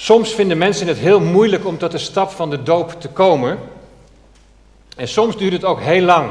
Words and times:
Soms 0.00 0.34
vinden 0.34 0.58
mensen 0.58 0.86
het 0.86 0.98
heel 0.98 1.20
moeilijk 1.20 1.66
om 1.66 1.78
tot 1.78 1.90
de 1.90 1.98
stap 1.98 2.30
van 2.30 2.50
de 2.50 2.62
doop 2.62 3.00
te 3.00 3.08
komen. 3.08 3.58
En 4.96 5.08
soms 5.08 5.36
duurt 5.36 5.52
het 5.52 5.64
ook 5.64 5.80
heel 5.80 6.02
lang. 6.02 6.30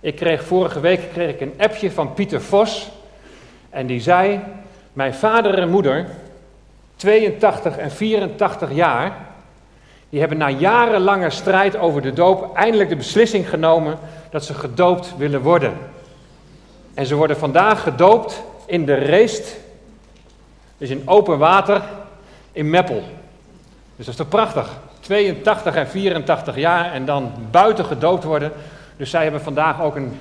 Ik 0.00 0.16
kreeg 0.16 0.44
vorige 0.44 0.80
week 0.80 1.00
kreeg 1.12 1.30
ik 1.30 1.40
een 1.40 1.54
appje 1.56 1.90
van 1.90 2.14
Pieter 2.14 2.42
Vos. 2.42 2.88
En 3.70 3.86
die 3.86 4.00
zei: 4.00 4.40
Mijn 4.92 5.14
vader 5.14 5.58
en 5.58 5.70
moeder, 5.70 6.06
82 6.96 7.76
en 7.76 7.90
84 7.90 8.72
jaar, 8.72 9.26
die 10.08 10.20
hebben 10.20 10.38
na 10.38 10.50
jarenlange 10.50 11.30
strijd 11.30 11.76
over 11.76 12.02
de 12.02 12.12
doop 12.12 12.56
eindelijk 12.56 12.88
de 12.88 12.96
beslissing 12.96 13.48
genomen 13.48 13.98
dat 14.30 14.44
ze 14.44 14.54
gedoopt 14.54 15.14
willen 15.16 15.42
worden. 15.42 15.78
En 16.94 17.06
ze 17.06 17.14
worden 17.14 17.38
vandaag 17.38 17.82
gedoopt 17.82 18.42
in 18.66 18.84
de 18.84 18.94
Reest, 18.94 19.56
dus 20.76 20.90
in 20.90 21.02
open 21.04 21.38
water, 21.38 21.82
in 22.58 22.70
Meppel. 22.70 23.02
Dus 23.96 24.06
dat 24.06 24.08
is 24.08 24.16
toch 24.16 24.28
prachtig? 24.28 24.70
82 25.00 25.74
en 25.74 25.88
84 25.88 26.56
jaar 26.56 26.92
en 26.92 27.04
dan 27.04 27.32
buiten 27.50 27.84
gedoopt 27.84 28.24
worden. 28.24 28.52
Dus 28.96 29.10
zij 29.10 29.22
hebben 29.22 29.40
vandaag 29.40 29.80
ook 29.82 29.96
een, 29.96 30.16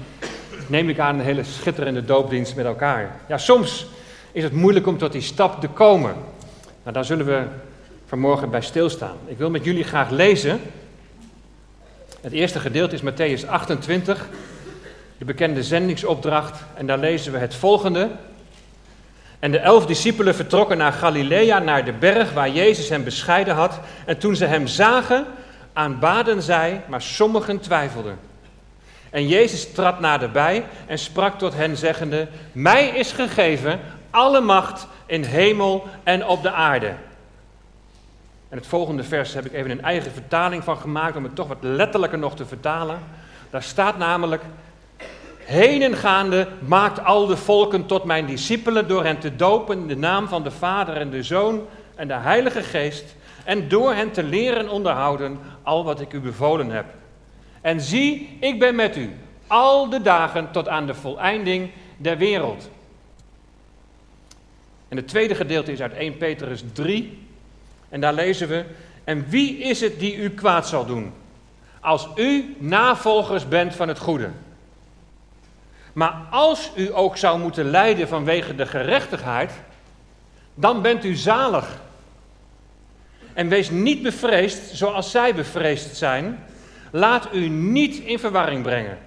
neem 0.68 0.90
ik 0.90 1.00
aan, 1.00 1.20
een 1.20 1.26
hele 1.26 1.44
schitterende 1.44 2.06
doopdienst 2.06 2.56
met 2.56 2.66
elkaar. 2.66 3.16
Ja, 3.28 3.38
soms 3.38 3.88
is 4.32 4.44
het 4.44 4.54
moeilijk 4.54 4.88
om 4.88 4.98
tot 4.98 5.12
die 5.12 5.22
stap 5.22 5.62
te 5.62 5.68
komen. 5.68 6.14
Nou, 6.84 6.94
daar 6.94 7.06
zullen 7.06 7.26
we 7.26 7.44
vanmorgen 8.08 8.50
bij 8.50 8.62
stilstaan. 8.62 9.16
Ik 9.26 9.38
wil 9.38 9.50
met 9.50 9.64
jullie 9.64 9.84
graag 9.84 10.10
lezen. 10.10 10.60
Het 12.22 12.34
eerste 12.34 12.60
gedeelte 12.60 12.96
is 12.96 13.02
Matthäus 13.02 13.48
28, 13.48 14.28
de 15.18 15.26
bekende 15.26 15.64
zendingsopdracht. 15.64 16.60
En 16.74 16.88
daar 16.88 17.00
lezen 17.00 17.32
we 17.32 17.38
het 17.38 17.56
volgende. 17.56 18.10
En 19.40 19.52
de 19.52 19.60
elf 19.60 19.86
discipelen 19.86 20.36
vertrokken 20.36 20.78
naar 20.78 20.94
Galilea, 20.94 21.60
naar 21.60 21.86
de 21.86 21.94
berg 21.94 22.34
waar 22.34 22.50
Jezus 22.50 22.90
hen 22.90 23.04
bescheiden 23.04 23.56
had. 23.56 23.80
En 24.06 24.18
toen 24.18 24.36
ze 24.36 24.46
hem 24.46 24.68
zagen, 24.68 25.26
aanbaden 25.74 26.42
zij, 26.42 26.82
maar 26.88 27.02
sommigen 27.02 27.60
twijfelden. 27.60 28.20
En 29.10 29.28
Jezus 29.28 29.72
trad 29.72 30.00
naderbij 30.00 30.66
en 30.86 31.00
sprak 31.00 31.38
tot 31.38 31.54
hen, 31.54 31.78
zeggende: 31.78 32.28
Mij 32.52 32.88
is 32.88 33.12
gegeven 33.12 33.80
alle 34.10 34.42
macht 34.42 34.88
in 35.06 35.24
hemel 35.24 35.88
en 36.04 36.26
op 36.26 36.44
de 36.44 36.52
aarde. 36.52 36.94
En 38.50 38.58
het 38.58 38.68
volgende 38.68 39.04
vers 39.04 39.34
heb 39.34 39.46
ik 39.46 39.54
even 39.54 39.72
een 39.72 39.84
eigen 39.84 40.12
vertaling 40.12 40.64
van 40.64 40.78
gemaakt 40.78 41.16
om 41.16 41.24
het 41.24 41.36
toch 41.36 41.48
wat 41.48 41.58
letterlijker 41.62 42.20
nog 42.20 42.36
te 42.36 42.46
vertalen. 42.46 43.00
Daar 43.50 43.64
staat 43.64 43.98
namelijk: 43.98 44.44
Heen 45.48 45.96
gaande 45.96 46.48
maakt 46.60 47.04
al 47.04 47.26
de 47.26 47.38
volken 47.38 47.86
tot 47.86 48.04
mijn 48.04 48.26
discipelen 48.26 48.88
door 48.88 49.04
hen 49.04 49.20
te 49.20 49.36
dopen 49.36 49.78
in 49.78 49.88
de 49.88 49.98
naam 49.98 50.28
van 50.28 50.44
de 50.44 50.52
Vader 50.52 50.98
en 50.98 51.10
de 51.10 51.24
Zoon 51.24 51.66
en 51.96 52.08
de 52.08 52.14
Heilige 52.14 52.64
Geest 52.64 53.16
en 53.44 53.68
door 53.68 53.94
hen 53.94 54.12
te 54.12 54.24
leren 54.24 54.70
onderhouden 54.70 55.40
al 55.64 55.84
wat 55.84 56.02
ik 56.02 56.14
u 56.14 56.20
bevolen 56.20 56.70
heb. 56.70 56.86
En 57.62 57.82
zie, 57.82 58.38
ik 58.40 58.60
ben 58.60 58.76
met 58.76 58.98
u 58.98 59.16
al 59.48 59.90
de 59.90 60.02
dagen 60.02 60.52
tot 60.52 60.68
aan 60.68 60.86
de 60.86 60.94
voleinding 60.94 61.70
der 61.98 62.18
wereld. 62.18 62.70
En 64.88 64.98
het 64.98 65.08
tweede 65.08 65.36
gedeelte 65.36 65.72
is 65.72 65.82
uit 65.82 65.94
1 65.94 66.18
Petrus 66.18 66.64
3. 66.74 67.28
En 67.90 68.02
daar 68.02 68.14
lezen 68.14 68.48
we: 68.48 68.66
En 69.04 69.26
wie 69.30 69.58
is 69.58 69.82
het 69.82 70.00
die 70.00 70.16
u 70.16 70.30
kwaad 70.30 70.68
zal 70.68 70.86
doen? 70.86 71.14
Als 71.80 72.08
u 72.16 72.56
navolgers 72.60 73.48
bent 73.48 73.76
van 73.76 73.88
het 73.88 74.00
goede. 74.00 74.30
Maar 75.98 76.26
als 76.30 76.72
u 76.76 76.96
ook 76.96 77.18
zou 77.18 77.40
moeten 77.40 77.70
lijden 77.70 78.08
vanwege 78.08 78.56
de 78.56 78.66
gerechtigheid, 78.66 79.52
dan 80.54 80.82
bent 80.82 81.06
u 81.06 81.16
zalig. 81.16 81.80
En 83.34 83.48
wees 83.48 83.70
niet 83.70 84.02
bevreesd 84.02 84.76
zoals 84.76 85.12
zij 85.12 85.36
bevreesd 85.36 85.96
zijn. 85.96 86.44
Laat 86.92 87.28
u 87.34 87.50
niet 87.50 87.96
in 87.96 88.20
verwarring 88.20 88.64
brengen. 88.64 88.98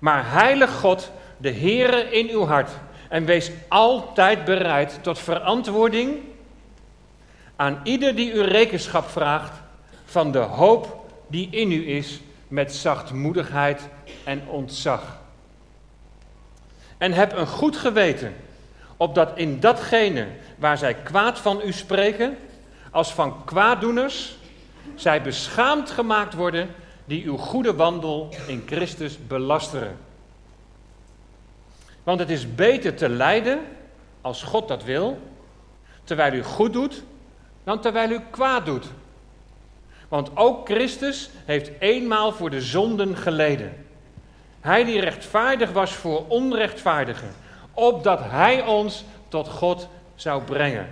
Maar 0.00 0.32
heilig 0.32 0.70
God, 0.70 1.12
de 1.36 1.52
Heere 1.52 2.10
in 2.10 2.28
uw 2.28 2.44
hart. 2.44 2.70
En 3.08 3.24
wees 3.24 3.50
altijd 3.68 4.44
bereid 4.44 4.98
tot 5.02 5.18
verantwoording 5.18 6.18
aan 7.56 7.80
ieder 7.82 8.14
die 8.14 8.32
u 8.32 8.40
rekenschap 8.40 9.08
vraagt 9.08 9.60
van 10.04 10.32
de 10.32 10.38
hoop 10.38 11.10
die 11.28 11.48
in 11.50 11.72
u 11.72 11.88
is 11.88 12.20
met 12.48 12.74
zachtmoedigheid 12.74 13.88
en 14.24 14.48
ontzag. 14.48 15.18
En 16.98 17.12
heb 17.12 17.36
een 17.36 17.46
goed 17.46 17.76
geweten, 17.76 18.34
opdat 18.96 19.38
in 19.38 19.60
datgene 19.60 20.26
waar 20.56 20.78
zij 20.78 20.94
kwaad 20.94 21.38
van 21.38 21.60
u 21.64 21.72
spreken, 21.72 22.36
als 22.90 23.14
van 23.14 23.44
kwaaddoeners, 23.44 24.36
zij 24.94 25.22
beschaamd 25.22 25.90
gemaakt 25.90 26.34
worden 26.34 26.68
die 27.04 27.24
uw 27.24 27.36
goede 27.36 27.74
wandel 27.74 28.28
in 28.46 28.62
Christus 28.66 29.26
belasteren. 29.26 29.96
Want 32.02 32.20
het 32.20 32.30
is 32.30 32.54
beter 32.54 32.94
te 32.94 33.08
lijden, 33.08 33.60
als 34.20 34.42
God 34.42 34.68
dat 34.68 34.84
wil, 34.84 35.18
terwijl 36.04 36.32
u 36.32 36.42
goed 36.42 36.72
doet, 36.72 37.02
dan 37.64 37.80
terwijl 37.80 38.10
u 38.10 38.20
kwaad 38.30 38.66
doet. 38.66 38.86
Want 40.08 40.30
ook 40.34 40.68
Christus 40.68 41.30
heeft 41.44 41.70
eenmaal 41.78 42.32
voor 42.32 42.50
de 42.50 42.60
zonden 42.60 43.16
geleden. 43.16 43.86
Hij 44.60 44.84
die 44.84 45.00
rechtvaardig 45.00 45.72
was 45.72 45.92
voor 45.92 46.24
onrechtvaardigen, 46.28 47.30
opdat 47.72 48.20
hij 48.22 48.62
ons 48.66 49.04
tot 49.28 49.48
God 49.48 49.88
zou 50.14 50.42
brengen. 50.42 50.88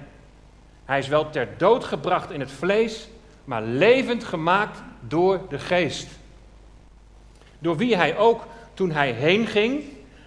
Hij 0.84 0.99
is 0.99 1.09
wel 1.09 1.31
ter 1.31 1.49
dood 1.56 1.84
gebracht 1.84 2.31
in 2.31 2.41
het 2.41 2.50
vlees, 2.50 3.09
maar 3.44 3.62
levend 3.62 4.25
gemaakt 4.25 4.82
door 5.00 5.41
de 5.49 5.59
geest. 5.59 6.09
Door 7.59 7.76
wie 7.76 7.97
hij 7.97 8.16
ook, 8.16 8.47
toen 8.75 8.91
hij 8.91 9.10
heen 9.10 9.47
ging, 9.47 9.84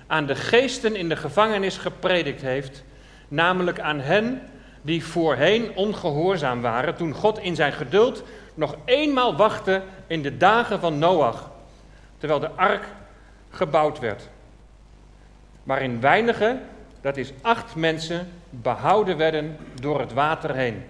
aan 0.08 0.26
de 0.26 0.36
geesten 0.36 0.96
in 0.96 1.10
de 1.10 1.16
gevangenis 1.16 1.78
gepredikt 1.78 2.42
heeft, 2.42 2.84
namelijk 3.28 3.80
aan 3.80 4.00
hen 4.00 4.42
die 4.82 5.06
voorheen 5.06 5.76
ongehoorzaam 5.76 6.62
waren, 6.62 6.96
toen 6.96 7.14
God 7.14 7.40
in 7.40 7.56
zijn 7.56 7.74
geduld 7.74 8.24
nog 8.60 8.76
eenmaal 8.86 9.36
wachtte 9.36 9.82
in 10.08 10.22
de 10.22 10.38
dagen 10.38 10.80
van 10.80 11.00
Noach, 11.00 11.50
terwijl 12.18 12.40
de 12.40 12.52
ark 12.56 12.88
gebouwd 13.50 14.00
werd. 14.00 14.30
Waarin 15.64 16.02
weinigen, 16.02 16.62
dat 17.02 17.18
is 17.18 17.34
acht 17.42 17.76
mensen, 17.76 18.32
behouden 18.50 19.18
werden 19.18 19.58
door 19.82 20.00
het 20.00 20.14
water 20.14 20.56
heen. 20.56 20.84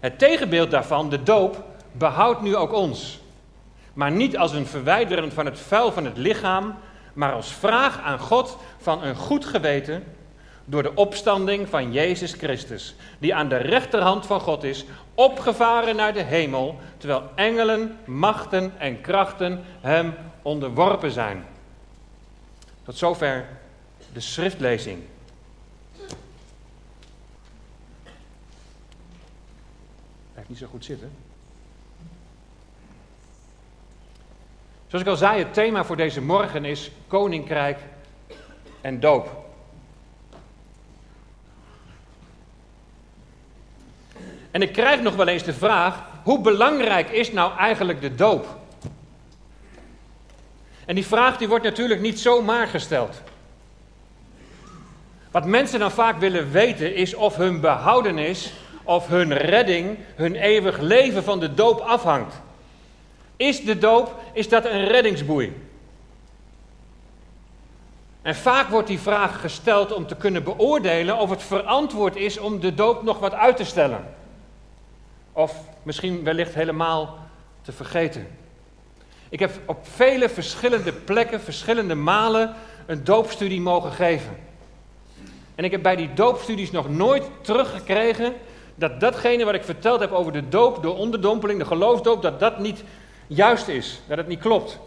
Het 0.00 0.18
tegenbeeld 0.18 0.70
daarvan, 0.70 1.08
de 1.08 1.22
doop, 1.22 1.64
behoudt 1.92 2.40
nu 2.40 2.56
ook 2.56 2.72
ons. 2.72 3.20
Maar 3.92 4.10
niet 4.10 4.36
als 4.36 4.52
een 4.52 4.66
verwijderen 4.66 5.32
van 5.32 5.46
het 5.46 5.58
vuil 5.58 5.92
van 5.92 6.04
het 6.04 6.16
lichaam, 6.16 6.74
maar 7.12 7.32
als 7.32 7.52
vraag 7.52 8.00
aan 8.00 8.18
God 8.18 8.58
van 8.78 9.02
een 9.02 9.16
goed 9.16 9.44
geweten 9.44 10.04
door 10.68 10.82
de 10.82 10.94
opstanding 10.94 11.68
van 11.68 11.92
Jezus 11.92 12.32
Christus, 12.32 12.94
die 13.18 13.34
aan 13.34 13.48
de 13.48 13.56
rechterhand 13.56 14.26
van 14.26 14.40
God 14.40 14.64
is, 14.64 14.84
opgevaren 15.14 15.96
naar 15.96 16.12
de 16.12 16.22
hemel, 16.22 16.78
terwijl 16.96 17.22
engelen, 17.34 17.98
machten 18.04 18.72
en 18.78 19.00
krachten 19.00 19.64
hem 19.80 20.14
onderworpen 20.42 21.10
zijn. 21.10 21.44
Tot 22.84 22.96
zover 22.96 23.48
de 24.12 24.20
schriftlezing. 24.20 25.02
Blijft 30.32 30.48
niet 30.48 30.58
zo 30.58 30.66
goed 30.66 30.84
zitten. 30.84 31.10
Zoals 34.86 35.04
ik 35.04 35.10
al 35.10 35.16
zei, 35.16 35.38
het 35.38 35.54
thema 35.54 35.84
voor 35.84 35.96
deze 35.96 36.20
morgen 36.20 36.64
is 36.64 36.90
Koninkrijk 37.06 37.78
en 38.80 39.00
doop. 39.00 39.45
En 44.56 44.62
ik 44.62 44.72
krijg 44.72 45.00
nog 45.00 45.16
wel 45.16 45.28
eens 45.28 45.42
de 45.42 45.52
vraag: 45.52 46.02
hoe 46.22 46.40
belangrijk 46.40 47.10
is 47.10 47.32
nou 47.32 47.58
eigenlijk 47.58 48.00
de 48.00 48.14
doop? 48.14 48.46
En 50.86 50.94
die 50.94 51.06
vraag 51.06 51.36
die 51.36 51.48
wordt 51.48 51.64
natuurlijk 51.64 52.00
niet 52.00 52.20
zomaar 52.20 52.66
gesteld. 52.66 53.22
Wat 55.30 55.44
mensen 55.44 55.78
dan 55.78 55.90
vaak 55.90 56.18
willen 56.18 56.50
weten 56.50 56.94
is 56.94 57.14
of 57.14 57.36
hun 57.36 57.60
behoudenis, 57.60 58.52
of 58.82 59.06
hun 59.06 59.32
redding, 59.32 59.98
hun 60.14 60.34
eeuwig 60.34 60.78
leven 60.78 61.24
van 61.24 61.40
de 61.40 61.54
doop 61.54 61.80
afhangt. 61.80 62.34
Is 63.36 63.64
de 63.64 63.78
doop, 63.78 64.14
is 64.32 64.48
dat 64.48 64.64
een 64.64 64.84
reddingsboei? 64.84 65.62
En 68.22 68.34
vaak 68.34 68.68
wordt 68.68 68.88
die 68.88 69.00
vraag 69.00 69.40
gesteld 69.40 69.92
om 69.92 70.06
te 70.06 70.16
kunnen 70.16 70.44
beoordelen 70.44 71.18
of 71.18 71.30
het 71.30 71.42
verantwoord 71.42 72.16
is 72.16 72.38
om 72.38 72.60
de 72.60 72.74
doop 72.74 73.02
nog 73.02 73.18
wat 73.18 73.34
uit 73.34 73.56
te 73.56 73.64
stellen. 73.64 74.24
Of 75.36 75.60
misschien 75.82 76.24
wellicht 76.24 76.54
helemaal 76.54 77.18
te 77.62 77.72
vergeten. 77.72 78.26
Ik 79.28 79.38
heb 79.38 79.50
op 79.66 79.86
vele 79.86 80.28
verschillende 80.28 80.92
plekken, 80.92 81.40
verschillende 81.40 81.94
malen 81.94 82.54
een 82.86 83.04
doopstudie 83.04 83.60
mogen 83.60 83.90
geven. 83.92 84.36
En 85.54 85.64
ik 85.64 85.70
heb 85.70 85.82
bij 85.82 85.96
die 85.96 86.12
doopstudies 86.12 86.70
nog 86.70 86.88
nooit 86.88 87.24
teruggekregen 87.40 88.34
dat 88.74 89.00
datgene 89.00 89.44
wat 89.44 89.54
ik 89.54 89.64
verteld 89.64 90.00
heb 90.00 90.12
over 90.12 90.32
de 90.32 90.48
doop, 90.48 90.82
de 90.82 90.90
onderdompeling, 90.90 91.58
de 91.58 91.64
geloofsdoop, 91.64 92.22
dat 92.22 92.40
dat 92.40 92.58
niet 92.58 92.84
juist 93.26 93.68
is, 93.68 94.00
dat 94.08 94.18
het 94.18 94.28
niet 94.28 94.40
klopt. 94.40 94.78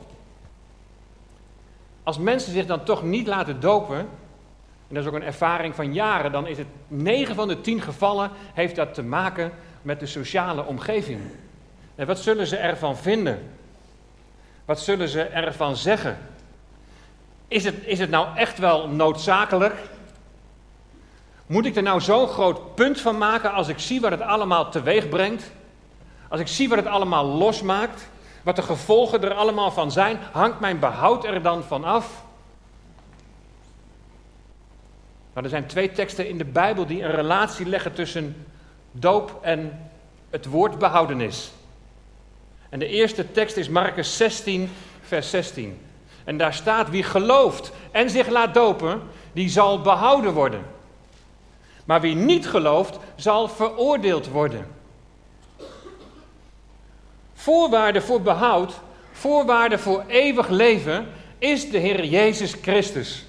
Als 2.04 2.18
mensen 2.18 2.51
zich 2.51 2.66
dan 2.66 2.84
toch 2.84 3.04
niet 3.04 3.28
laten 3.28 3.60
dopen, 3.60 3.98
en 3.98 4.96
dat 4.96 5.04
is 5.04 5.10
ook 5.10 5.16
een 5.16 5.24
ervaring 5.24 5.75
van 5.75 5.94
jaren, 5.94 6.31
dan 6.31 6.48
is 6.48 6.57
het 6.57 6.68
9 6.88 7.36
van 7.36 7.48
de 7.48 7.62
10 7.62 7.81
gevallen 7.81 8.31
heeft 8.54 8.75
dat 8.75 8.94
te 8.94 9.04
maken 9.04 9.51
met 9.81 9.99
de 9.99 10.05
sociale 10.05 10.65
omgeving. 10.65 11.21
En 11.95 12.07
wat 12.07 12.19
zullen 12.19 12.47
ze 12.47 12.57
ervan 12.57 12.97
vinden? 12.97 13.39
Wat 14.65 14.79
zullen 14.79 15.09
ze 15.09 15.21
ervan 15.21 15.75
zeggen? 15.75 16.17
Is 17.47 17.63
het, 17.63 17.75
is 17.83 17.99
het 17.99 18.09
nou 18.09 18.37
echt 18.37 18.57
wel 18.57 18.89
noodzakelijk? 18.89 19.75
Moet 21.45 21.65
ik 21.65 21.75
er 21.75 21.83
nou 21.83 22.01
zo'n 22.01 22.27
groot 22.27 22.75
punt 22.75 23.01
van 23.01 23.17
maken 23.17 23.53
als 23.53 23.67
ik 23.67 23.79
zie 23.79 24.01
wat 24.01 24.11
het 24.11 24.21
allemaal 24.21 24.71
teweeg 24.71 25.09
brengt? 25.09 25.51
Als 26.27 26.39
ik 26.39 26.47
zie 26.47 26.69
wat 26.69 26.77
het 26.77 26.87
allemaal 26.87 27.25
losmaakt? 27.25 28.09
Wat 28.43 28.55
de 28.55 28.61
gevolgen 28.61 29.23
er 29.23 29.33
allemaal 29.33 29.71
van 29.71 29.91
zijn? 29.91 30.19
Hangt 30.31 30.59
mijn 30.59 30.79
behoud 30.79 31.25
er 31.25 31.41
dan 31.41 31.63
van 31.63 31.83
af? 31.83 32.23
Nou, 35.33 35.45
er 35.45 35.49
zijn 35.49 35.65
twee 35.65 35.91
teksten 35.91 36.29
in 36.29 36.37
de 36.37 36.45
Bijbel 36.45 36.85
die 36.85 37.03
een 37.03 37.11
relatie 37.11 37.65
leggen 37.65 37.93
tussen 37.93 38.45
doop 38.91 39.39
en 39.41 39.89
het 40.30 40.45
woord 40.45 40.80
behoudenis. 40.80 41.51
En 42.69 42.80
de 42.80 42.88
eerste 42.88 43.31
tekst 43.31 43.57
is 43.57 43.69
Marcus 43.69 44.18
16, 44.18 44.69
vers 45.01 45.30
16. 45.30 45.80
En 46.24 46.38
daar 46.38 46.53
staat: 46.53 46.89
Wie 46.89 47.03
gelooft 47.03 47.71
en 47.91 48.09
zich 48.09 48.27
laat 48.27 48.53
dopen, 48.53 49.01
die 49.31 49.50
zal 49.50 49.81
behouden 49.81 50.33
worden. 50.33 50.65
Maar 51.86 52.01
wie 52.01 52.15
niet 52.15 52.47
gelooft, 52.47 52.97
zal 53.15 53.47
veroordeeld 53.47 54.27
worden. 54.27 54.68
Voorwaarde 57.33 58.01
voor 58.01 58.21
behoud, 58.21 58.74
voorwaarde 59.12 59.77
voor 59.77 60.03
eeuwig 60.07 60.47
leven 60.47 61.07
is 61.38 61.71
de 61.71 61.77
Heer 61.77 62.06
Jezus 62.06 62.53
Christus. 62.62 63.25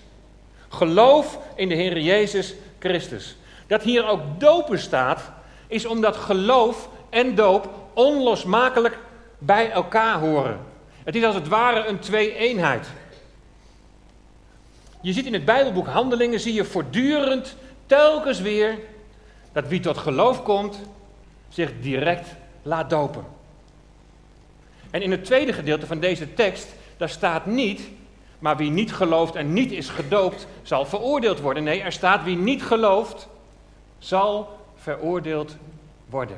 Geloof 0.69 1.39
in 1.55 1.69
de 1.69 1.75
Heer 1.75 2.01
Jezus 2.01 2.55
Christus. 2.79 3.37
Dat 3.67 3.83
hier 3.83 4.09
ook 4.09 4.21
dopen 4.39 4.79
staat, 4.79 5.33
is 5.71 5.87
omdat 5.87 6.17
geloof 6.17 6.89
en 7.11 7.35
doop 7.35 7.69
onlosmakelijk 7.93 8.99
bij 9.39 9.71
elkaar 9.71 10.19
horen. 10.19 10.59
Het 11.05 11.17
is 11.17 11.25
als 11.25 11.35
het 11.35 11.49
ware 11.49 11.87
een 11.87 11.99
twee-eenheid. 11.99 12.87
Je 15.01 15.13
ziet 15.13 15.27
in 15.27 15.33
het 15.33 15.45
Bijbelboek 15.45 15.87
Handelingen, 15.87 16.41
zie 16.41 16.55
je 16.55 16.65
voortdurend, 16.65 17.57
telkens 17.87 18.41
weer, 18.41 18.79
dat 19.53 19.69
wie 19.69 19.81
tot 19.81 19.99
geloof 19.99 20.43
komt, 20.43 20.81
zich 21.49 21.73
direct 21.81 22.29
laat 22.63 22.91
dopen. 22.91 23.25
En 24.91 25.03
in 25.03 25.11
het 25.11 25.25
tweede 25.25 25.53
gedeelte 25.53 25.87
van 25.87 26.01
deze 26.01 26.35
tekst, 26.35 26.75
daar 26.97 27.09
staat 27.09 27.47
niet, 27.47 27.81
maar 28.39 28.57
wie 28.57 28.71
niet 28.71 28.93
gelooft 28.93 29.35
en 29.35 29.53
niet 29.53 29.73
is 29.73 29.89
gedoopt, 29.89 30.47
zal 30.63 30.87
veroordeeld 30.87 31.41
worden. 31.41 31.65
Nee, 31.65 31.83
er 31.83 31.93
staat 31.93 32.25
wie 32.25 32.37
niet 32.37 32.63
gelooft, 32.63 33.29
zal 33.99 34.60
veroordeeld 34.81 35.57
worden. 36.09 36.37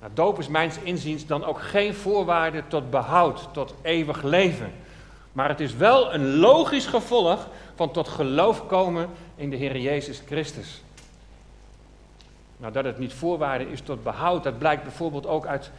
Nou, 0.00 0.12
doop 0.14 0.38
is 0.38 0.48
mijns 0.48 0.78
inziens 0.78 1.26
dan 1.26 1.44
ook 1.44 1.60
geen 1.60 1.94
voorwaarde 1.94 2.62
tot 2.68 2.90
behoud, 2.90 3.48
tot 3.52 3.74
eeuwig 3.82 4.22
leven. 4.22 4.72
Maar 5.32 5.48
het 5.48 5.60
is 5.60 5.74
wel 5.74 6.14
een 6.14 6.36
logisch 6.36 6.86
gevolg 6.86 7.48
van 7.74 7.90
tot 7.90 8.08
geloof 8.08 8.66
komen 8.66 9.08
in 9.36 9.50
de 9.50 9.56
Heer 9.56 9.76
Jezus 9.76 10.22
Christus. 10.26 10.82
Nou, 12.56 12.72
dat 12.72 12.84
het 12.84 12.98
niet 12.98 13.12
voorwaarde 13.12 13.70
is 13.70 13.80
tot 13.80 14.02
behoud, 14.02 14.42
dat 14.42 14.58
blijkt 14.58 14.82
bijvoorbeeld 14.82 15.26
ook 15.26 15.46
uit, 15.46 15.70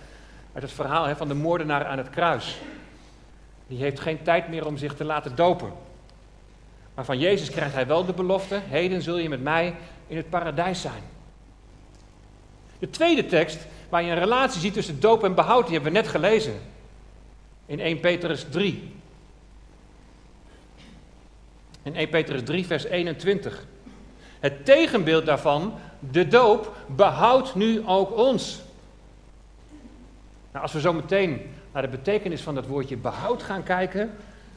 uit 0.54 0.64
het 0.64 0.72
verhaal 0.72 1.06
hè, 1.06 1.16
van 1.16 1.28
de 1.28 1.34
moordenaar 1.34 1.86
aan 1.86 1.98
het 1.98 2.10
kruis. 2.10 2.58
Die 3.68 3.78
heeft 3.78 4.00
geen 4.00 4.22
tijd 4.22 4.50
meer 4.50 4.66
om 4.66 4.78
zich 4.78 4.96
te 4.96 5.04
laten 5.04 5.36
dopen. 5.36 5.72
Maar 6.94 7.06
van 7.06 7.20
Jezus 7.20 7.50
krijgt 7.50 7.74
hij 7.74 7.88
wel 7.88 8.06
de 8.06 8.14
belofte: 8.14 8.60
Heden 8.70 9.02
zul 9.02 9.18
je 9.18 9.30
met 9.30 9.42
mij 9.42 9.76
in 10.12 10.18
het 10.18 10.30
paradijs 10.30 10.82
zijn. 10.82 11.04
De 12.80 12.90
tweede 12.90 13.26
tekst, 13.26 13.60
waar 13.90 14.04
je 14.04 14.12
een 14.12 14.20
relatie 14.20 14.62
ziet 14.62 14.74
tussen 14.74 15.00
doop 15.00 15.24
en 15.24 15.36
behoud, 15.36 15.64
die 15.64 15.74
hebben 15.74 15.92
we 15.92 15.98
net 15.98 16.08
gelezen. 16.08 16.54
In 17.66 17.80
1 17.80 18.00
Petrus 18.00 18.46
3. 18.50 18.94
In 21.84 21.96
1 21.96 22.10
Petrus 22.10 22.44
3, 22.44 22.66
vers 22.66 22.84
21. 22.84 23.66
Het 24.40 24.66
tegenbeeld 24.66 25.26
daarvan, 25.26 25.74
de 26.00 26.28
doop, 26.28 26.78
behoudt 26.88 27.56
nu 27.56 27.88
ook 27.88 28.18
ons. 28.18 28.62
Nou, 30.52 30.64
als 30.64 30.74
we 30.74 30.80
zo 30.80 30.94
meteen 30.94 31.42
naar 31.74 31.82
de 31.82 31.88
betekenis 31.88 32.42
van 32.42 32.56
dat 32.56 32.68
woordje 32.68 32.98
behoud 32.98 33.44
gaan 33.44 33.64
kijken, 33.64 34.12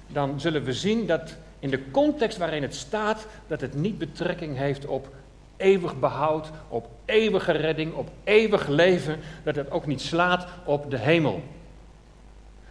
dan 0.06 0.40
zullen 0.40 0.64
we 0.64 0.72
zien 0.72 1.06
dat 1.06 1.36
in 1.58 1.70
de 1.70 1.90
context 1.90 2.38
waarin 2.38 2.62
het 2.62 2.74
staat, 2.74 3.26
dat 3.46 3.60
het 3.60 3.74
niet 3.74 3.98
betrekking 3.98 4.56
heeft 4.56 4.86
op 4.86 5.08
eeuwig 5.56 5.98
behoud, 5.98 6.50
op 6.68 6.88
eeuwige 7.04 7.52
redding, 7.52 7.94
op 7.94 8.10
eeuwig 8.24 8.66
leven, 8.66 9.20
dat 9.42 9.56
het 9.56 9.70
ook 9.70 9.86
niet 9.86 10.00
slaat 10.00 10.46
op 10.64 10.90
de 10.90 10.98
hemel. 10.98 11.42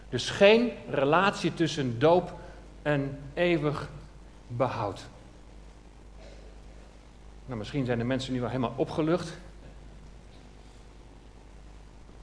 Dus 0.08 0.30
geen 0.30 0.72
relatie 0.90 1.54
tussen 1.54 1.98
doop 1.98 2.34
en 2.82 3.18
eeuwig 3.34 3.88
behoud. 4.46 5.06
Nou, 7.46 7.58
misschien 7.58 7.84
zijn 7.84 7.98
de 7.98 8.04
mensen 8.04 8.32
nu 8.32 8.40
wel 8.40 8.48
helemaal 8.48 8.74
opgelucht. 8.76 9.36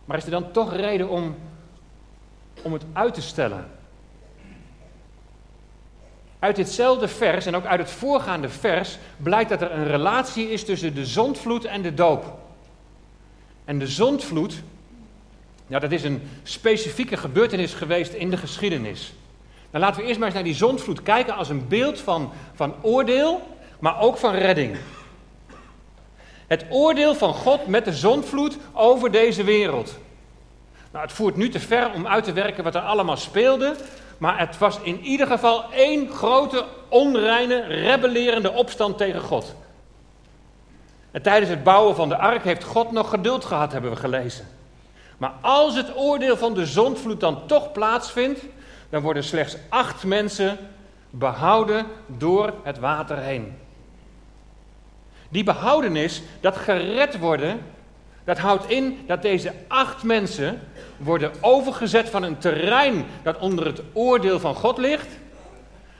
Maar 0.05 0.17
is 0.17 0.25
er 0.25 0.31
dan 0.31 0.51
toch 0.51 0.75
reden 0.75 1.09
om, 1.09 1.35
om 2.61 2.73
het 2.73 2.85
uit 2.93 3.13
te 3.13 3.21
stellen? 3.21 3.65
Uit 6.41 6.55
ditzelfde 6.55 7.07
vers 7.07 7.45
en 7.45 7.55
ook 7.55 7.65
uit 7.65 7.79
het 7.79 7.89
voorgaande 7.89 8.49
vers 8.49 8.97
blijkt 9.17 9.49
dat 9.49 9.61
er 9.61 9.71
een 9.71 9.87
relatie 9.87 10.51
is 10.51 10.65
tussen 10.65 10.95
de 10.95 11.05
zondvloed 11.05 11.65
en 11.65 11.81
de 11.81 11.93
doop. 11.93 12.39
En 13.65 13.79
de 13.79 13.87
zondvloed, 13.87 14.61
ja, 15.67 15.79
dat 15.79 15.91
is 15.91 16.03
een 16.03 16.21
specifieke 16.43 17.17
gebeurtenis 17.17 17.73
geweest 17.73 18.13
in 18.13 18.29
de 18.29 18.37
geschiedenis. 18.37 19.13
Nou, 19.71 19.83
laten 19.83 20.01
we 20.01 20.07
eerst 20.07 20.17
maar 20.17 20.27
eens 20.27 20.35
naar 20.35 20.45
die 20.45 20.55
zondvloed 20.55 21.03
kijken 21.03 21.35
als 21.35 21.49
een 21.49 21.67
beeld 21.67 21.99
van, 21.99 22.31
van 22.53 22.75
oordeel, 22.81 23.41
maar 23.79 23.99
ook 23.99 24.17
van 24.17 24.33
redding. 24.33 24.77
Het 26.47 26.65
oordeel 26.69 27.15
van 27.15 27.33
God 27.33 27.67
met 27.67 27.85
de 27.85 27.93
zondvloed 27.93 28.57
over 28.73 29.11
deze 29.11 29.43
wereld. 29.43 29.97
Nou, 30.91 31.05
het 31.05 31.13
voert 31.13 31.35
nu 31.35 31.49
te 31.49 31.59
ver 31.59 31.91
om 31.93 32.07
uit 32.07 32.23
te 32.23 32.33
werken 32.33 32.63
wat 32.63 32.75
er 32.75 32.81
allemaal 32.81 33.17
speelde, 33.17 33.75
maar 34.21 34.39
het 34.39 34.57
was 34.57 34.79
in 34.79 34.99
ieder 34.99 35.27
geval 35.27 35.71
één 35.71 36.09
grote, 36.09 36.65
onreine, 36.87 37.61
rebellerende 37.61 38.51
opstand 38.51 38.97
tegen 38.97 39.21
God. 39.21 39.55
En 41.11 41.21
tijdens 41.21 41.49
het 41.49 41.63
bouwen 41.63 41.95
van 41.95 42.09
de 42.09 42.17
ark 42.17 42.43
heeft 42.43 42.63
God 42.63 42.91
nog 42.91 43.09
geduld 43.09 43.45
gehad, 43.45 43.71
hebben 43.71 43.91
we 43.91 43.97
gelezen. 43.97 44.47
Maar 45.17 45.33
als 45.41 45.75
het 45.75 45.95
oordeel 45.95 46.37
van 46.37 46.53
de 46.53 46.65
zondvloed 46.65 47.19
dan 47.19 47.47
toch 47.47 47.71
plaatsvindt, 47.71 48.41
dan 48.89 49.01
worden 49.01 49.23
slechts 49.23 49.57
acht 49.69 50.03
mensen 50.03 50.57
behouden 51.09 51.85
door 52.07 52.53
het 52.63 52.79
water 52.79 53.17
heen. 53.17 53.57
Die 55.29 55.43
behoudenis, 55.43 56.21
dat 56.39 56.57
gered 56.57 57.19
worden, 57.19 57.61
dat 58.23 58.37
houdt 58.37 58.69
in 58.69 58.99
dat 59.07 59.21
deze 59.21 59.53
acht 59.67 60.03
mensen 60.03 60.61
worden 60.97 61.31
overgezet 61.41 62.09
van 62.09 62.23
een 62.23 62.37
terrein 62.37 63.05
dat 63.23 63.39
onder 63.39 63.65
het 63.65 63.81
oordeel 63.93 64.39
van 64.39 64.55
God 64.55 64.77
ligt, 64.77 65.07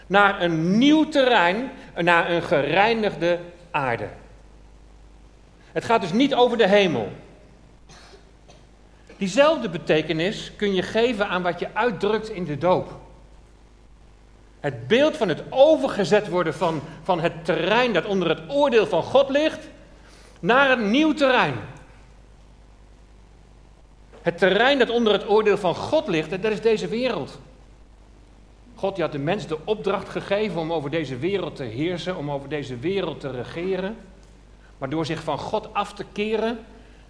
naar 0.08 0.42
een 0.42 0.78
nieuw 0.78 1.10
terrein, 1.10 1.72
naar 1.96 2.32
een 2.32 2.44
gereinigde 2.44 3.40
aarde. 3.72 4.08
Het 5.72 5.86
gaat 5.86 6.01
dus 6.01 6.13
niet 6.13 6.34
over 6.36 6.58
de 6.58 6.68
hemel. 6.68 7.12
Diezelfde 9.18 9.70
betekenis 9.70 10.51
kun 10.56 10.74
je 10.74 10.82
geven 10.82 11.28
aan 11.28 11.42
wat 11.42 11.60
je 11.60 11.68
uitdrukt 11.74 12.30
in 12.30 12.46
de 12.46 12.58
doop. 12.58 13.00
Het 14.60 14.88
beeld 14.88 15.18
van 15.18 15.28
het 15.30 15.44
overgezet 15.50 16.28
worden 16.28 16.54
van, 16.54 16.82
van 17.04 17.20
het 17.20 17.46
terrein 17.46 17.94
dat 17.94 18.06
onder 18.06 18.30
het 18.30 18.42
oordeel 18.48 18.88
van 18.88 19.04
God 19.04 19.30
ligt, 19.30 19.68
naar 20.40 20.72
een 20.72 20.92
nieuw 20.92 21.13
terrein. 21.13 21.54
Het 24.22 24.38
terrein 24.38 24.80
dat 24.80 24.90
onder 24.90 25.13
het 25.13 25.30
oordeel 25.30 25.58
van 25.58 25.75
God 25.75 26.08
ligt, 26.08 26.30
dat 26.30 26.51
is 26.51 26.62
deze 26.62 26.88
wereld. 26.88 27.40
God 28.75 29.00
had 29.00 29.12
de 29.12 29.20
mens 29.20 29.48
de 29.48 29.58
opdracht 29.63 30.10
gegeven 30.10 30.60
om 30.60 30.74
over 30.74 30.90
deze 30.90 31.18
wereld 31.18 31.56
te 31.56 31.63
heersen, 31.63 32.18
om 32.18 32.32
over 32.32 32.50
deze 32.50 32.78
wereld 32.78 33.20
te 33.20 33.32
regeren. 33.32 33.98
Maar 34.78 34.90
door 34.90 35.06
zich 35.06 35.24
van 35.24 35.38
God 35.38 35.74
af 35.74 35.94
te 35.94 36.06
keren, 36.12 36.60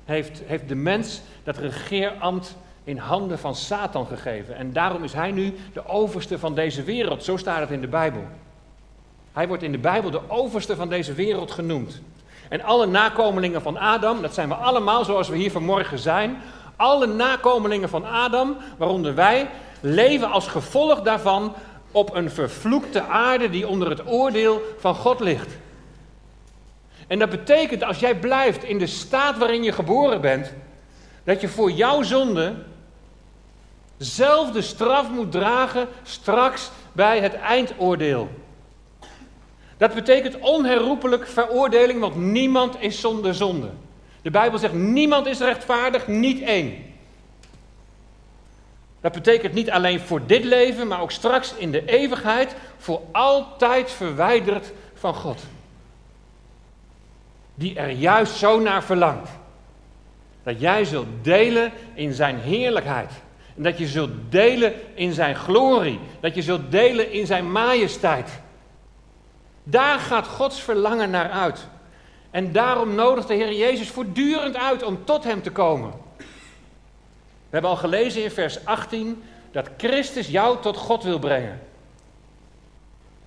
heeft, 0.05 0.41
heeft 0.45 0.67
de 0.67 0.75
mens 0.75 1.21
dat 1.43 1.57
regeerambt 1.57 2.55
in 2.83 2.97
handen 2.97 3.39
van 3.39 3.55
Satan 3.55 4.07
gegeven. 4.07 4.55
En 4.55 4.73
daarom 4.73 5.03
is 5.03 5.13
hij 5.13 5.31
nu 5.31 5.53
de 5.73 5.87
overste 5.87 6.39
van 6.39 6.55
deze 6.55 6.83
wereld. 6.83 7.23
Zo 7.23 7.37
staat 7.37 7.59
het 7.59 7.71
in 7.71 7.81
de 7.81 7.87
Bijbel. 7.87 8.23
Hij 9.33 9.47
wordt 9.47 9.63
in 9.63 9.71
de 9.71 9.77
Bijbel 9.77 10.11
de 10.11 10.21
overste 10.27 10.75
van 10.75 10.89
deze 10.89 11.13
wereld 11.13 11.51
genoemd. 11.51 12.01
En 12.49 12.61
alle 12.61 12.85
nakomelingen 12.85 13.61
van 13.61 13.77
Adam, 13.77 14.21
dat 14.21 14.33
zijn 14.33 14.47
we 14.47 14.53
allemaal 14.53 15.05
zoals 15.05 15.29
we 15.29 15.37
hier 15.37 15.51
vanmorgen 15.51 15.99
zijn. 15.99 16.37
Alle 16.81 17.07
nakomelingen 17.07 17.89
van 17.89 18.05
Adam, 18.05 18.57
waaronder 18.77 19.15
wij, 19.15 19.49
leven 19.79 20.31
als 20.31 20.47
gevolg 20.47 21.01
daarvan 21.01 21.53
op 21.91 22.15
een 22.15 22.31
vervloekte 22.31 23.01
aarde 23.01 23.49
die 23.49 23.67
onder 23.67 23.89
het 23.89 24.07
oordeel 24.07 24.61
van 24.79 24.95
God 24.95 25.19
ligt. 25.19 25.49
En 27.07 27.19
dat 27.19 27.29
betekent 27.29 27.83
als 27.83 27.99
jij 27.99 28.15
blijft 28.15 28.63
in 28.63 28.77
de 28.77 28.87
staat 28.87 29.37
waarin 29.37 29.63
je 29.63 29.71
geboren 29.71 30.21
bent, 30.21 30.53
dat 31.23 31.41
je 31.41 31.47
voor 31.47 31.71
jouw 31.71 32.01
zonde 32.01 32.53
zelf 33.97 34.51
de 34.51 34.61
straf 34.61 35.09
moet 35.09 35.31
dragen 35.31 35.87
straks 36.03 36.71
bij 36.91 37.19
het 37.19 37.33
eindoordeel. 37.33 38.29
Dat 39.77 39.93
betekent 39.93 40.39
onherroepelijk 40.39 41.27
veroordeling, 41.27 41.99
want 41.99 42.15
niemand 42.15 42.75
is 42.79 42.99
zonder 42.99 43.35
zonde. 43.35 43.69
De 44.21 44.31
Bijbel 44.31 44.59
zegt 44.59 44.73
niemand 44.73 45.25
is 45.25 45.39
rechtvaardig, 45.39 46.07
niet 46.07 46.41
één. 46.41 46.85
Dat 49.01 49.11
betekent 49.11 49.53
niet 49.53 49.71
alleen 49.71 49.99
voor 49.99 50.25
dit 50.25 50.43
leven, 50.43 50.87
maar 50.87 51.01
ook 51.01 51.11
straks 51.11 51.53
in 51.55 51.71
de 51.71 51.85
eeuwigheid 51.85 52.55
voor 52.77 53.01
altijd 53.11 53.91
verwijderd 53.91 54.71
van 54.93 55.13
God. 55.13 55.41
Die 57.55 57.75
er 57.75 57.89
juist 57.89 58.35
zo 58.35 58.59
naar 58.59 58.83
verlangt. 58.83 59.29
Dat 60.43 60.59
jij 60.59 60.85
zult 60.85 61.07
delen 61.21 61.71
in 61.93 62.13
zijn 62.13 62.39
heerlijkheid. 62.39 63.11
En 63.55 63.63
dat 63.63 63.77
je 63.77 63.87
zult 63.87 64.11
delen 64.29 64.73
in 64.93 65.13
zijn 65.13 65.35
glorie. 65.35 65.99
Dat 66.19 66.35
je 66.35 66.41
zult 66.41 66.71
delen 66.71 67.11
in 67.11 67.25
zijn 67.25 67.51
majesteit. 67.51 68.29
Daar 69.63 69.99
gaat 69.99 70.27
Gods 70.27 70.61
verlangen 70.61 71.09
naar 71.09 71.29
uit. 71.29 71.67
En 72.31 72.51
daarom 72.51 72.95
nodigt 72.95 73.27
de 73.27 73.33
Heer 73.33 73.53
Jezus 73.53 73.89
voortdurend 73.89 74.55
uit 74.55 74.83
om 74.83 75.05
tot 75.05 75.23
Hem 75.23 75.41
te 75.41 75.51
komen. 75.51 75.91
We 76.17 77.57
hebben 77.57 77.69
al 77.69 77.77
gelezen 77.77 78.23
in 78.23 78.31
vers 78.31 78.65
18 78.65 79.23
dat 79.51 79.69
Christus 79.77 80.27
jou 80.27 80.61
tot 80.61 80.77
God 80.77 81.03
wil 81.03 81.19
brengen. 81.19 81.61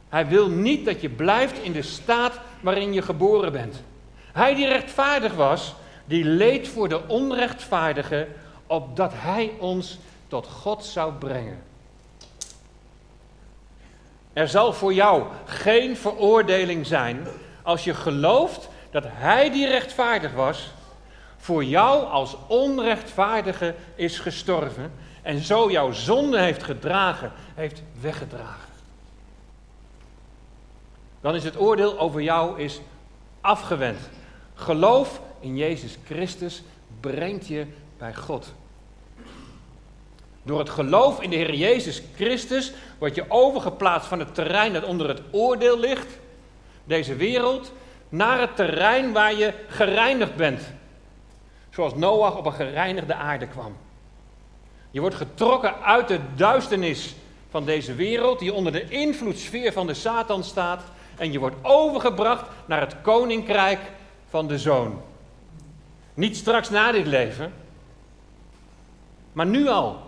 Hij 0.09 0.27
wil 0.27 0.49
niet 0.49 0.85
dat 0.85 1.01
je 1.01 1.09
blijft 1.09 1.59
in 1.59 1.73
de 1.73 1.83
staat 1.83 2.41
waarin 2.61 2.93
je 2.93 3.03
geboren 3.03 3.53
bent. 3.53 3.83
Hij 4.33 4.55
die 4.55 4.67
rechtvaardig 4.67 5.35
was, 5.35 5.75
die 6.05 6.25
leed 6.25 6.69
voor 6.69 6.89
de 6.89 7.09
onrechtvaardige, 7.09 8.29
opdat 8.67 9.13
Hij 9.15 9.53
ons 9.59 9.99
tot 10.29 10.47
God 10.47 10.85
zou 10.85 11.13
brengen. 11.13 11.63
Er 14.33 14.49
zal 14.49 14.73
voor 14.73 14.95
jou 14.95 15.23
geen 15.45 15.97
veroordeling 15.97 16.87
zijn 16.87 17.27
als 17.63 17.85
je 17.85 17.95
gelooft 17.95 18.69
dat 18.95 19.05
Hij 19.09 19.51
die 19.51 19.67
rechtvaardig 19.67 20.33
was, 20.33 20.73
voor 21.37 21.65
jou 21.65 22.05
als 22.05 22.37
onrechtvaardige 22.47 23.75
is 23.95 24.19
gestorven 24.19 24.93
en 25.23 25.39
zo 25.39 25.71
jouw 25.71 25.93
zonde 25.93 26.41
heeft 26.41 26.63
gedragen, 26.63 27.33
heeft 27.55 27.83
weggedragen. 28.01 28.69
Dan 31.21 31.35
is 31.35 31.45
het 31.45 31.59
oordeel 31.61 31.99
over 31.99 32.23
jou 32.23 32.61
is 32.61 32.81
afgewend. 33.41 33.99
Geloof 34.55 35.21
in 35.41 35.57
Jezus 35.57 35.99
Christus 36.05 36.63
brengt 37.01 37.47
je 37.47 37.67
bij 37.99 38.15
God. 38.15 38.53
Door 40.43 40.59
het 40.59 40.71
geloof 40.71 41.21
in 41.21 41.31
de 41.31 41.37
Heer 41.37 41.55
Jezus 41.55 42.03
Christus 42.15 42.73
word 42.99 43.15
je 43.15 43.25
overgeplaatst 43.29 44.09
van 44.09 44.19
het 44.19 44.35
terrein 44.35 44.73
dat 44.73 44.85
onder 44.85 45.09
het 45.09 45.23
oordeel 45.31 45.79
ligt, 45.79 46.19
deze 46.85 47.17
wereld, 47.17 47.73
naar 48.15 48.41
het 48.41 48.57
terrein 48.57 49.13
waar 49.13 49.35
je 49.35 49.53
gereinigd 49.69 50.37
bent. 50.37 50.63
Zoals 51.71 51.95
Noach 51.95 52.37
op 52.37 52.47
een 52.47 52.53
gereinigde 52.53 53.15
aarde 53.15 53.47
kwam. 53.47 53.77
Je 54.91 55.01
wordt 55.01 55.15
getrokken 55.15 55.83
uit 55.83 56.09
de 56.09 56.21
duisternis 56.35 57.15
van 57.51 57.65
deze 57.65 57.95
wereld, 57.95 58.39
die 58.39 58.53
onder 58.53 58.73
de 58.73 58.89
invloedssfeer 58.89 59.73
van 59.73 59.87
de 59.87 59.95
Satan 59.95 60.45
staat, 60.45 60.83
en 61.17 61.33
je 61.33 61.39
wordt 61.39 61.57
overgebracht 61.63 62.45
naar 62.67 62.81
het 62.81 62.97
koninkrijk 63.03 63.81
van 64.29 64.47
de 64.47 64.59
Zoon. 64.59 65.01
Niet 66.15 66.37
straks 66.37 66.71
na 66.71 66.93
dit 66.93 67.07
leven, 67.07 67.53
maar 69.33 69.47
nu 69.47 69.69
al. 69.69 70.01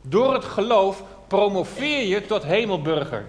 Door 0.00 0.34
het 0.34 0.44
geloof 0.44 1.02
promoveer 1.26 2.06
je 2.06 2.26
tot 2.26 2.44
hemelburger. 2.44 3.26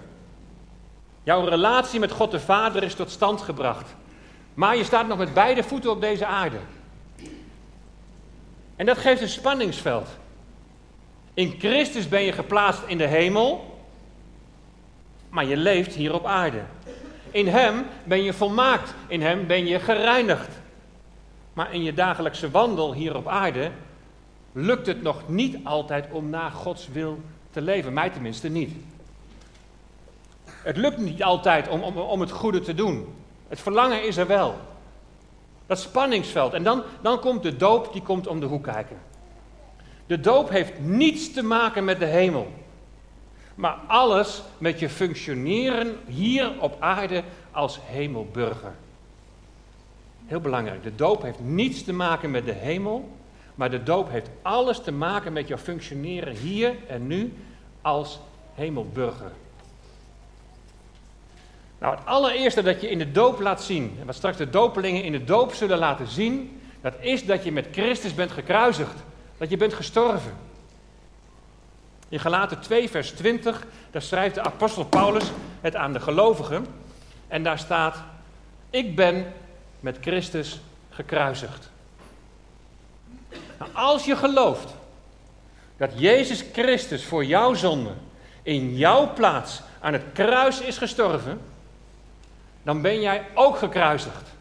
Jouw 1.26 1.44
relatie 1.44 2.00
met 2.00 2.10
God 2.10 2.30
de 2.30 2.40
Vader 2.40 2.82
is 2.82 2.94
tot 2.94 3.10
stand 3.10 3.40
gebracht. 3.40 3.94
Maar 4.54 4.76
je 4.76 4.84
staat 4.84 5.06
nog 5.06 5.18
met 5.18 5.34
beide 5.34 5.62
voeten 5.62 5.90
op 5.90 6.00
deze 6.00 6.26
aarde. 6.26 6.56
En 8.76 8.86
dat 8.86 8.98
geeft 8.98 9.20
een 9.20 9.28
spanningsveld. 9.28 10.08
In 11.34 11.54
Christus 11.58 12.08
ben 12.08 12.22
je 12.22 12.32
geplaatst 12.32 12.82
in 12.86 12.98
de 12.98 13.06
hemel, 13.06 13.78
maar 15.28 15.44
je 15.44 15.56
leeft 15.56 15.94
hier 15.94 16.14
op 16.14 16.26
aarde. 16.26 16.62
In 17.30 17.48
Hem 17.48 17.86
ben 18.04 18.22
je 18.22 18.32
volmaakt, 18.32 18.94
in 19.06 19.22
Hem 19.22 19.46
ben 19.46 19.66
je 19.66 19.78
gereinigd. 19.80 20.50
Maar 21.52 21.74
in 21.74 21.82
je 21.82 21.94
dagelijkse 21.94 22.50
wandel 22.50 22.94
hier 22.94 23.16
op 23.16 23.28
aarde 23.28 23.70
lukt 24.52 24.86
het 24.86 25.02
nog 25.02 25.28
niet 25.28 25.56
altijd 25.64 26.10
om 26.10 26.30
naar 26.30 26.50
Gods 26.50 26.88
wil 26.88 27.20
te 27.50 27.60
leven. 27.60 27.92
Mij 27.92 28.10
tenminste 28.10 28.48
niet. 28.48 28.76
Het 30.66 30.76
lukt 30.76 30.98
niet 30.98 31.22
altijd 31.22 31.68
om, 31.68 31.82
om, 31.82 31.96
om 31.96 32.20
het 32.20 32.30
goede 32.30 32.60
te 32.60 32.74
doen. 32.74 33.14
Het 33.48 33.60
verlangen 33.60 34.06
is 34.06 34.16
er 34.16 34.26
wel. 34.26 34.54
Dat 35.66 35.78
spanningsveld. 35.78 36.52
En 36.52 36.62
dan, 36.62 36.82
dan 37.02 37.20
komt 37.20 37.42
de 37.42 37.56
doop, 37.56 37.92
die 37.92 38.02
komt 38.02 38.26
om 38.26 38.40
de 38.40 38.46
hoek 38.46 38.62
kijken. 38.62 38.96
De 40.06 40.20
doop 40.20 40.48
heeft 40.48 40.80
niets 40.80 41.32
te 41.32 41.42
maken 41.42 41.84
met 41.84 41.98
de 41.98 42.04
hemel. 42.04 42.52
Maar 43.54 43.78
alles 43.86 44.42
met 44.58 44.78
je 44.78 44.88
functioneren 44.88 45.96
hier 46.06 46.60
op 46.60 46.76
aarde 46.80 47.22
als 47.50 47.78
hemelburger. 47.82 48.74
Heel 50.26 50.40
belangrijk. 50.40 50.82
De 50.82 50.94
doop 50.94 51.22
heeft 51.22 51.40
niets 51.40 51.84
te 51.84 51.92
maken 51.92 52.30
met 52.30 52.44
de 52.44 52.52
hemel. 52.52 53.08
Maar 53.54 53.70
de 53.70 53.82
doop 53.82 54.10
heeft 54.10 54.30
alles 54.42 54.80
te 54.80 54.92
maken 54.92 55.32
met 55.32 55.48
jouw 55.48 55.58
functioneren 55.58 56.34
hier 56.34 56.74
en 56.86 57.06
nu 57.06 57.32
als 57.82 58.20
hemelburger. 58.54 59.32
Nou, 61.86 61.98
het 61.98 62.06
allereerste 62.06 62.62
dat 62.62 62.80
je 62.80 62.90
in 62.90 62.98
de 62.98 63.12
doop 63.12 63.40
laat 63.40 63.62
zien, 63.62 63.96
en 64.00 64.06
wat 64.06 64.14
straks 64.14 64.36
de 64.36 64.50
dopelingen 64.50 65.02
in 65.02 65.12
de 65.12 65.24
doop 65.24 65.54
zullen 65.54 65.78
laten 65.78 66.06
zien, 66.06 66.60
dat 66.80 66.94
is 67.00 67.24
dat 67.24 67.44
je 67.44 67.52
met 67.52 67.66
Christus 67.72 68.14
bent 68.14 68.30
gekruisigd. 68.30 68.94
Dat 69.38 69.50
je 69.50 69.56
bent 69.56 69.74
gestorven. 69.74 70.32
In 72.08 72.20
Galaten 72.20 72.60
2, 72.60 72.90
vers 72.90 73.10
20, 73.10 73.66
daar 73.90 74.02
schrijft 74.02 74.34
de 74.34 74.42
apostel 74.42 74.84
Paulus 74.84 75.24
het 75.60 75.76
aan 75.76 75.92
de 75.92 76.00
gelovigen. 76.00 76.66
En 77.28 77.42
daar 77.42 77.58
staat, 77.58 77.96
ik 78.70 78.96
ben 78.96 79.32
met 79.80 79.96
Christus 80.00 80.60
gekruisigd. 80.90 81.70
Nou, 83.58 83.70
als 83.72 84.04
je 84.04 84.16
gelooft 84.16 84.74
dat 85.76 85.90
Jezus 85.94 86.44
Christus 86.52 87.04
voor 87.04 87.24
jouw 87.24 87.54
zonde 87.54 87.92
in 88.42 88.76
jouw 88.76 89.12
plaats 89.12 89.62
aan 89.80 89.92
het 89.92 90.04
kruis 90.12 90.60
is 90.60 90.78
gestorven, 90.78 91.40
dan 92.66 92.80
ben 92.80 93.00
jij 93.00 93.26
ook 93.34 93.56
gekruisigd. 93.56 94.34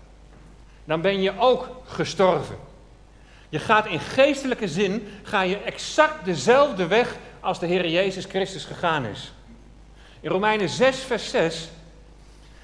Dan 0.86 1.01
ben 1.01 1.22
je 1.22 1.39
ook 1.39 1.70
gestorven. 1.86 2.58
Je 3.50 3.60
gaat 3.60 3.86
in 3.86 4.00
geestelijke 4.00 4.67
zin, 4.67 5.08
ga 5.24 5.41
je 5.41 5.58
exact 5.58 6.25
dezelfde 6.25 6.88
weg 6.88 7.15
als 7.39 7.60
de 7.60 7.65
Heer 7.65 7.89
Jezus 7.89 8.25
Christus 8.25 8.65
gegaan 8.65 9.05
is. 9.05 9.34
In 10.20 10.29
Romeinen 10.29 10.70
6, 10.70 10.98
vers 10.98 11.29
6, 11.29 11.70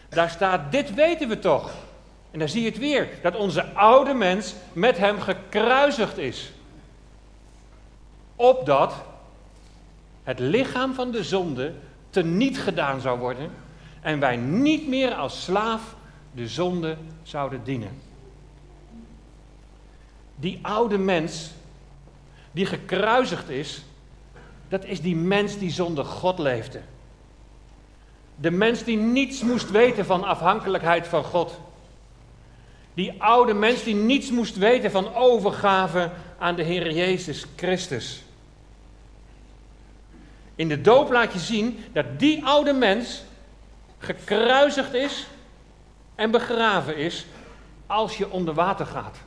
daar 0.09 0.29
staat, 0.29 0.71
dit 0.71 0.93
weten 0.93 1.29
we 1.29 1.39
toch. 1.39 1.71
En 2.31 2.39
dan 2.39 2.49
zie 2.49 2.61
je 2.61 2.69
het 2.69 2.77
weer, 2.77 3.09
dat 3.21 3.35
onze 3.35 3.73
oude 3.73 4.13
mens 4.13 4.53
met 4.73 4.97
hem 4.97 5.19
gekruisigd 5.19 6.17
is. 6.17 6.51
Opdat 8.35 8.93
het 10.23 10.39
lichaam 10.39 10.93
van 10.93 11.11
de 11.11 11.23
zonde 11.23 11.73
teniet 12.09 12.59
gedaan 12.59 13.01
zou 13.01 13.19
worden 13.19 13.51
en 14.01 14.19
wij 14.19 14.35
niet 14.35 14.87
meer 14.87 15.13
als 15.13 15.43
slaaf 15.43 15.95
de 16.33 16.47
zonde 16.47 16.97
zouden 17.23 17.63
dienen. 17.63 18.01
Die 20.35 20.59
oude 20.61 20.97
mens 20.97 21.51
die 22.51 22.65
gekruisigd 22.65 23.49
is, 23.49 23.83
dat 24.69 24.85
is 24.85 25.01
die 25.01 25.15
mens 25.15 25.57
die 25.57 25.71
zonder 25.71 26.05
God 26.05 26.39
leefde. 26.39 26.81
De 28.35 28.51
mens 28.51 28.83
die 28.83 28.97
niets 28.97 29.41
moest 29.41 29.71
weten 29.71 30.05
van 30.05 30.23
afhankelijkheid 30.23 31.07
van 31.07 31.23
God. 31.23 31.59
Die 32.93 33.21
oude 33.23 33.53
mens 33.53 33.83
die 33.83 33.95
niets 33.95 34.31
moest 34.31 34.57
weten 34.57 34.91
van 34.91 35.15
overgave 35.15 36.11
aan 36.39 36.55
de 36.55 36.63
Heer 36.63 36.91
Jezus 36.91 37.45
Christus. 37.55 38.23
In 40.55 40.67
de 40.67 40.81
doop 40.81 41.11
laat 41.11 41.33
je 41.33 41.39
zien 41.39 41.79
dat 41.93 42.05
die 42.17 42.45
oude 42.45 42.73
mens 42.73 43.23
gekruisigd 44.01 44.93
is 44.93 45.27
en 46.15 46.31
begraven 46.31 46.97
is 46.97 47.25
als 47.87 48.17
je 48.17 48.29
onder 48.29 48.53
water 48.53 48.85
gaat. 48.85 49.17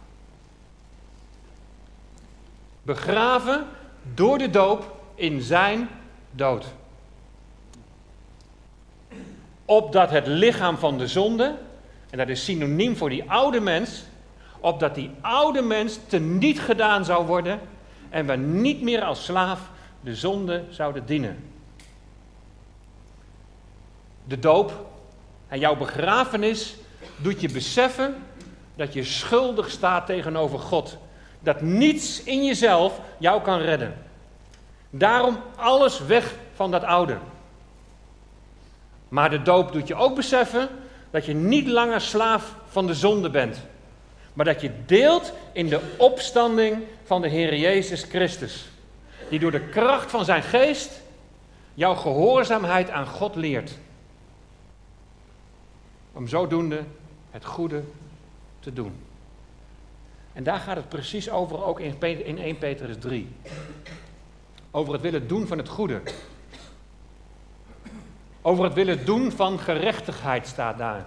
Begraven 2.83 3.67
door 4.15 4.39
de 4.39 4.51
doop 4.51 5.01
in 5.15 5.43
zijn 5.43 5.89
dood. 6.31 6.67
Opdat 9.65 10.11
het 10.11 10.27
lichaam 10.27 10.77
van 10.77 10.99
de 10.99 11.07
zonde, 11.07 11.57
en 12.11 12.19
dat 12.19 12.29
is 12.29 12.45
synoniem 12.45 12.97
voor 12.97 13.09
die 13.09 13.31
oude 13.31 13.61
mens, 13.61 14.05
opdat 14.61 14.95
die 14.95 15.11
oude 15.21 15.63
mens 15.63 15.99
teniet 16.07 16.61
gedaan 16.61 17.05
zou 17.05 17.27
worden 17.27 17.61
en 18.11 18.27
we 18.27 18.37
niet 18.37 18.83
meer 18.83 19.03
als 19.03 19.25
slaaf 19.25 19.71
de 20.01 20.15
zonde 20.15 20.65
zouden 20.71 21.07
dienen. 21.07 21.54
De 24.25 24.39
doop 24.39 24.87
en 25.49 25.59
jouw 25.59 25.77
begrafenis 25.77 26.77
doet 27.17 27.41
je 27.41 27.49
beseffen 27.49 28.15
dat 28.77 28.93
je 28.93 29.05
schuldig 29.05 29.71
staat 29.71 30.07
tegenover 30.07 30.59
God. 30.59 30.97
Dat 31.41 31.61
niets 31.61 32.23
in 32.23 32.45
jezelf 32.45 33.01
jou 33.19 33.43
kan 33.43 33.59
redden. 33.59 33.95
Daarom 34.91 35.39
alles 35.57 36.01
weg 36.01 36.35
van 36.55 36.71
dat 36.71 36.85
oude. 36.85 37.17
Maar 39.09 39.31
de 39.31 39.43
doop 39.43 39.73
doet 39.73 39.89
je 39.89 39.95
ook 39.95 40.15
beseffen 40.15 40.69
dat 41.11 41.25
je 41.25 41.35
niet 41.35 41.67
langer 41.67 42.01
slaaf 42.01 42.55
van 42.69 42.87
de 42.87 42.95
zonde 42.95 43.31
bent. 43.31 43.59
Maar 44.33 44.45
dat 44.45 44.61
je 44.61 44.71
deelt 44.87 45.33
in 45.53 45.69
de 45.69 45.81
opstanding 45.97 46.77
van 47.05 47.23
de 47.23 47.29
Heer 47.29 47.57
Jezus 47.57 48.03
Christus. 48.03 48.69
Die 49.29 49.39
door 49.39 49.51
de 49.51 49.69
kracht 49.69 50.11
van 50.11 50.25
zijn 50.25 50.43
geest 50.43 51.01
jouw 51.75 51.95
gehoorzaamheid 51.95 52.91
aan 52.91 53.07
God 53.07 53.35
leert. 53.35 53.79
Om 56.15 56.29
zodoende 56.29 56.85
het 57.31 57.45
goede 57.45 57.83
te 58.61 58.73
doen. 58.73 58.93
En 60.33 60.43
daar 60.45 60.59
gaat 60.59 60.77
het 60.77 60.89
precies 60.89 61.31
over 61.31 61.65
ook 61.65 61.81
in 61.81 62.39
1 62.39 62.59
Petrus 62.59 62.97
3. 62.99 63.29
Over 64.71 64.93
het 64.93 65.03
willen 65.03 65.29
doen 65.29 65.47
van 65.47 65.59
het 65.59 65.69
goede. 65.69 66.01
Over 68.43 68.65
het 68.65 68.75
willen 68.75 69.05
doen 69.05 69.33
van 69.33 69.59
gerechtigheid 69.59 70.47
staat 70.47 70.79
daar. 70.79 71.07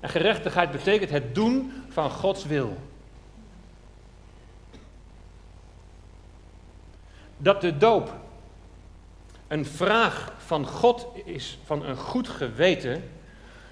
En 0.00 0.08
gerechtigheid 0.08 0.70
betekent 0.70 1.10
het 1.10 1.34
doen 1.34 1.72
van 1.88 2.10
Gods 2.10 2.44
wil. 2.44 2.76
Dat 7.36 7.60
de 7.60 7.76
doop 7.76 8.12
een 9.48 9.66
vraag 9.66 10.32
van 10.38 10.66
God 10.66 11.06
is, 11.24 11.58
van 11.64 11.84
een 11.84 11.96
goed 11.96 12.28
geweten, 12.28 13.10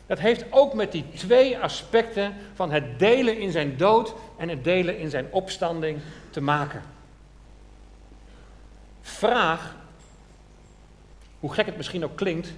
dat 0.09 0.19
heeft 0.19 0.45
ook 0.51 0.75
met 0.75 0.93
die 0.93 1.09
twee 1.15 1.59
aspecten 1.59 2.35
van 2.55 2.71
het 2.71 2.99
delen 2.99 3.39
in 3.39 3.51
zijn 3.51 3.77
dood 3.77 4.15
en 4.37 4.49
het 4.49 4.65
delen 4.65 4.99
in 4.99 5.11
zijn 5.11 5.27
opstanding 5.31 6.01
te 6.31 6.41
maken. 6.41 6.83
Vraag, 9.01 9.75
hoe 11.41 11.53
gek 11.53 11.67
het 11.67 11.77
misschien 11.77 12.05
ook 12.05 12.17
klinkt, 12.17 12.53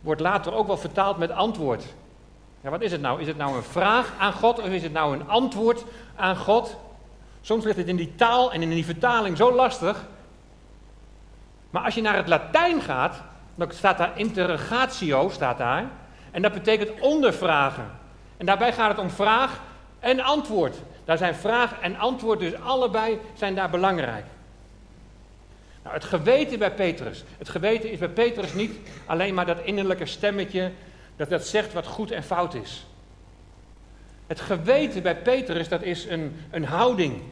wordt 0.00 0.20
later 0.20 0.52
ook 0.52 0.66
wel 0.66 0.76
vertaald 0.76 1.18
met 1.18 1.30
antwoord. 1.30 1.84
Ja, 2.60 2.70
wat 2.70 2.80
is 2.80 2.92
het 2.92 3.00
nou? 3.00 3.20
Is 3.20 3.26
het 3.26 3.36
nou 3.36 3.56
een 3.56 3.62
vraag 3.62 4.14
aan 4.18 4.32
God 4.32 4.58
of 4.58 4.66
is 4.66 4.82
het 4.82 4.92
nou 4.92 5.14
een 5.14 5.28
antwoord 5.28 5.84
aan 6.16 6.36
God? 6.36 6.76
Soms 7.40 7.64
ligt 7.64 7.76
het 7.76 7.88
in 7.88 7.96
die 7.96 8.14
taal 8.14 8.52
en 8.52 8.62
in 8.62 8.70
die 8.70 8.84
vertaling 8.84 9.36
zo 9.36 9.54
lastig. 9.54 10.06
Maar 11.70 11.82
als 11.82 11.94
je 11.94 12.00
naar 12.00 12.16
het 12.16 12.28
Latijn 12.28 12.80
gaat, 12.80 13.22
dan 13.54 13.72
staat 13.72 13.98
daar 13.98 14.18
interrogatio, 14.18 15.28
staat 15.28 15.58
daar. 15.58 15.90
En 16.30 16.42
dat 16.42 16.52
betekent 16.52 17.00
ondervragen. 17.00 17.90
En 18.36 18.46
daarbij 18.46 18.72
gaat 18.72 18.90
het 18.90 18.98
om 18.98 19.10
vraag 19.10 19.60
en 20.00 20.20
antwoord. 20.20 20.76
Daar 21.04 21.18
zijn 21.18 21.34
vraag 21.34 21.80
en 21.80 21.96
antwoord 21.96 22.38
dus 22.38 22.54
allebei 22.54 23.18
zijn 23.34 23.54
daar 23.54 23.70
belangrijk. 23.70 24.24
Nou, 25.82 25.94
het 25.94 26.04
geweten 26.04 26.58
bij 26.58 26.74
Petrus. 26.74 27.24
Het 27.38 27.48
geweten 27.48 27.90
is 27.90 27.98
bij 27.98 28.08
Petrus 28.08 28.54
niet 28.54 28.72
alleen 29.06 29.34
maar 29.34 29.46
dat 29.46 29.60
innerlijke 29.64 30.06
stemmetje 30.06 30.72
dat 31.16 31.28
dat 31.28 31.46
zegt 31.46 31.72
wat 31.72 31.86
goed 31.86 32.10
en 32.10 32.22
fout 32.22 32.54
is. 32.54 32.86
Het 34.26 34.40
geweten 34.40 35.02
bij 35.02 35.16
Petrus, 35.16 35.68
dat 35.68 35.82
is 35.82 36.04
een, 36.04 36.36
een 36.50 36.64
houding. 36.64 37.22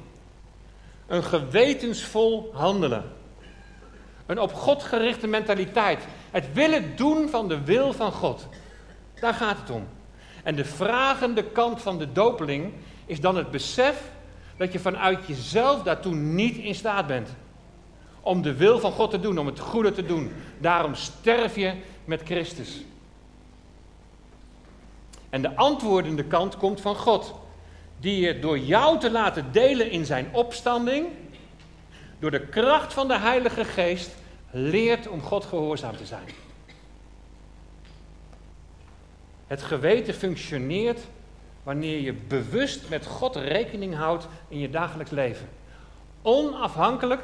Een 1.06 1.24
gewetensvol 1.24 2.50
handelen. 2.52 3.04
Een 4.26 4.40
op 4.40 4.54
God 4.54 4.82
gerichte 4.82 5.26
mentaliteit. 5.26 6.04
Het 6.30 6.52
willen 6.52 6.96
doen 6.96 7.28
van 7.28 7.48
de 7.48 7.64
wil 7.64 7.92
van 7.92 8.12
God. 8.12 8.48
Daar 9.20 9.34
gaat 9.34 9.58
het 9.58 9.70
om. 9.70 9.86
En 10.42 10.54
de 10.54 10.64
vragende 10.64 11.44
kant 11.44 11.82
van 11.82 11.98
de 11.98 12.12
dopeling 12.12 12.72
is 13.06 13.20
dan 13.20 13.36
het 13.36 13.50
besef 13.50 14.02
dat 14.56 14.72
je 14.72 14.78
vanuit 14.78 15.26
jezelf 15.26 15.82
daartoe 15.82 16.14
niet 16.14 16.56
in 16.56 16.74
staat 16.74 17.06
bent. 17.06 17.28
Om 18.20 18.42
de 18.42 18.54
wil 18.54 18.78
van 18.78 18.92
God 18.92 19.10
te 19.10 19.20
doen, 19.20 19.38
om 19.38 19.46
het 19.46 19.58
goede 19.58 19.92
te 19.92 20.06
doen. 20.06 20.32
Daarom 20.58 20.94
sterf 20.94 21.56
je 21.56 21.74
met 22.04 22.22
Christus. 22.24 22.84
En 25.30 25.42
de 25.42 25.56
antwoordende 25.56 26.24
kant 26.24 26.56
komt 26.56 26.80
van 26.80 26.94
God, 26.94 27.34
die 28.00 28.20
je 28.20 28.38
door 28.38 28.58
jou 28.58 28.98
te 28.98 29.10
laten 29.10 29.52
delen 29.52 29.90
in 29.90 30.04
zijn 30.04 30.28
opstanding, 30.32 31.06
door 32.18 32.30
de 32.30 32.46
kracht 32.46 32.92
van 32.92 33.08
de 33.08 33.18
Heilige 33.18 33.64
Geest, 33.64 34.16
leert 34.50 35.08
om 35.08 35.20
God 35.20 35.44
gehoorzaam 35.44 35.96
te 35.96 36.06
zijn. 36.06 36.47
Het 39.48 39.62
geweten 39.62 40.14
functioneert 40.14 41.00
wanneer 41.62 42.00
je 42.00 42.12
bewust 42.12 42.88
met 42.88 43.06
God 43.06 43.36
rekening 43.36 43.94
houdt 43.94 44.28
in 44.48 44.58
je 44.58 44.70
dagelijks 44.70 45.10
leven. 45.10 45.48
Onafhankelijk 46.22 47.22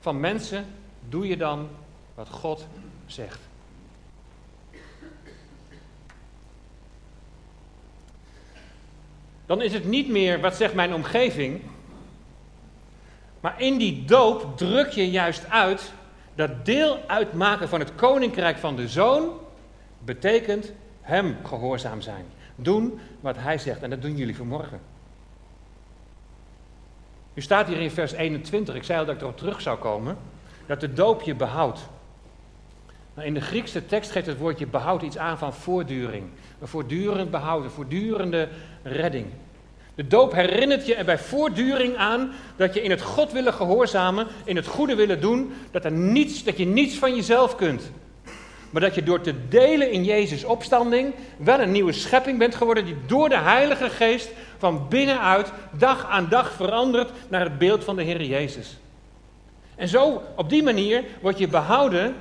van 0.00 0.20
mensen 0.20 0.66
doe 1.08 1.26
je 1.26 1.36
dan 1.36 1.68
wat 2.14 2.28
God 2.28 2.66
zegt. 3.06 3.38
Dan 9.46 9.62
is 9.62 9.72
het 9.72 9.84
niet 9.84 10.08
meer 10.08 10.40
wat 10.40 10.56
zegt 10.56 10.74
mijn 10.74 10.94
omgeving, 10.94 11.60
maar 13.40 13.60
in 13.60 13.78
die 13.78 14.04
doop 14.04 14.58
druk 14.58 14.90
je 14.90 15.10
juist 15.10 15.48
uit 15.48 15.92
dat 16.34 16.64
deel 16.64 16.98
uitmaken 17.06 17.68
van 17.68 17.80
het 17.80 17.94
koninkrijk 17.94 18.58
van 18.58 18.76
de 18.76 18.88
zoon 18.88 19.30
betekent 19.98 20.72
hem 21.02 21.36
gehoorzaam 21.44 22.00
zijn. 22.00 22.24
Doen 22.56 23.00
wat 23.20 23.36
hij 23.38 23.58
zegt. 23.58 23.82
En 23.82 23.90
dat 23.90 24.02
doen 24.02 24.16
jullie 24.16 24.36
vanmorgen. 24.36 24.80
U 27.34 27.40
staat 27.40 27.66
hier 27.66 27.80
in 27.80 27.90
vers 27.90 28.12
21, 28.12 28.74
ik 28.74 28.82
zei 28.82 28.98
al 28.98 29.04
dat 29.06 29.14
ik 29.14 29.20
erop 29.20 29.36
terug 29.36 29.60
zou 29.60 29.78
komen, 29.78 30.16
dat 30.66 30.80
de 30.80 30.92
doop 30.92 31.22
je 31.22 31.34
behoudt. 31.34 31.80
In 33.16 33.34
de 33.34 33.40
Griekse 33.40 33.86
tekst 33.86 34.10
geeft 34.10 34.26
het 34.26 34.38
woordje 34.38 34.66
behoud 34.66 35.02
iets 35.02 35.18
aan 35.18 35.38
van 35.38 35.54
voortduring. 35.54 36.24
Een 36.60 36.68
voortdurend 36.68 37.30
behoud, 37.30 37.64
een 37.64 37.70
voortdurende 37.70 38.48
redding. 38.82 39.26
De 39.94 40.06
doop 40.06 40.32
herinnert 40.32 40.86
je 40.86 40.94
er 40.94 41.04
bij 41.04 41.18
voortduring 41.18 41.96
aan 41.96 42.32
dat 42.56 42.74
je 42.74 42.82
in 42.82 42.90
het 42.90 43.02
God 43.02 43.32
willen 43.32 43.52
gehoorzamen, 43.52 44.26
in 44.44 44.56
het 44.56 44.66
goede 44.66 44.94
willen 44.94 45.20
doen, 45.20 45.52
dat, 45.70 45.84
er 45.84 45.92
niets, 45.92 46.44
dat 46.44 46.58
je 46.58 46.64
niets 46.64 46.98
van 46.98 47.14
jezelf 47.14 47.56
kunt. 47.56 47.90
Maar 48.72 48.80
dat 48.80 48.94
je 48.94 49.02
door 49.02 49.20
te 49.20 49.48
delen 49.48 49.90
in 49.90 50.04
Jezus' 50.04 50.44
opstanding 50.44 51.14
wel 51.36 51.60
een 51.60 51.72
nieuwe 51.72 51.92
schepping 51.92 52.38
bent 52.38 52.54
geworden 52.54 52.84
die 52.84 52.96
door 53.06 53.28
de 53.28 53.38
Heilige 53.38 53.90
Geest 53.90 54.30
van 54.58 54.88
binnenuit 54.88 55.52
dag 55.78 56.06
aan 56.08 56.28
dag 56.28 56.52
verandert 56.52 57.10
naar 57.28 57.40
het 57.40 57.58
beeld 57.58 57.84
van 57.84 57.96
de 57.96 58.02
Heer 58.02 58.22
Jezus. 58.22 58.76
En 59.74 59.88
zo, 59.88 60.22
op 60.36 60.48
die 60.48 60.62
manier, 60.62 61.04
word 61.20 61.38
je 61.38 61.48
behouden, 61.48 62.14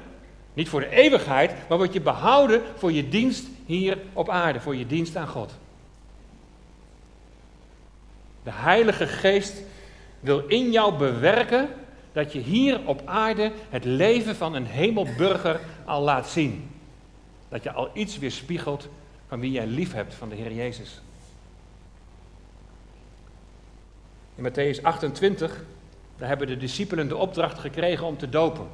niet 0.54 0.70
voor 0.70 0.80
de 0.80 0.90
eeuwigheid, 0.90 1.54
maar 1.70 1.78
word 1.78 1.94
je 1.94 2.02
behouden 2.02 2.62
voor 2.76 2.92
je 2.92 3.10
dienst 3.10 3.46
hier 3.66 3.98
op 4.14 4.30
aarde, 4.30 4.60
voor 4.60 4.76
je 4.76 4.88
dienst 4.88 5.16
aan 5.16 5.28
God. 5.28 5.52
De 8.44 8.52
Heilige 8.54 9.08
Geest 9.08 9.54
wil 10.20 10.44
in 10.48 10.72
jou 10.72 10.94
bewerken 10.98 11.70
dat 12.14 12.34
je 12.34 12.40
hier 12.40 12.88
op 12.88 13.02
aarde 13.06 13.52
het 13.70 13.84
leven 13.84 14.36
van 14.36 14.54
een 14.54 14.66
hemelburger 14.66 15.60
al 15.86 16.02
laat 16.02 16.30
zien. 16.30 16.70
Dat 17.50 17.64
je 17.64 17.72
al 17.72 17.90
iets 17.94 18.18
weerspiegelt 18.18 18.88
van 19.28 19.40
wie 19.40 19.52
jij 19.52 19.68
lief 19.68 19.94
hebt 19.94 20.14
van 20.14 20.30
de 20.30 20.36
Heer 20.36 20.54
Jezus. 20.54 21.02
In 24.36 24.52
Matthäus 24.52 24.82
28, 24.82 25.64
daar 26.18 26.28
hebben 26.28 26.48
de 26.48 26.58
discipelen 26.58 27.08
de 27.08 27.18
opdracht 27.18 27.60
gekregen 27.60 28.06
om 28.06 28.18
te 28.18 28.30
dopen. 28.30 28.68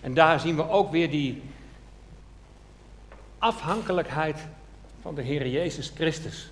En 0.00 0.14
daar 0.14 0.40
zien 0.40 0.56
we 0.56 0.68
ook 0.68 0.90
weer 0.90 1.10
die 1.10 1.42
afhankelijkheid 3.38 4.38
van 5.02 5.14
de 5.14 5.22
Heer 5.22 5.48
Jezus 5.48 5.92
Christus. 5.94 6.50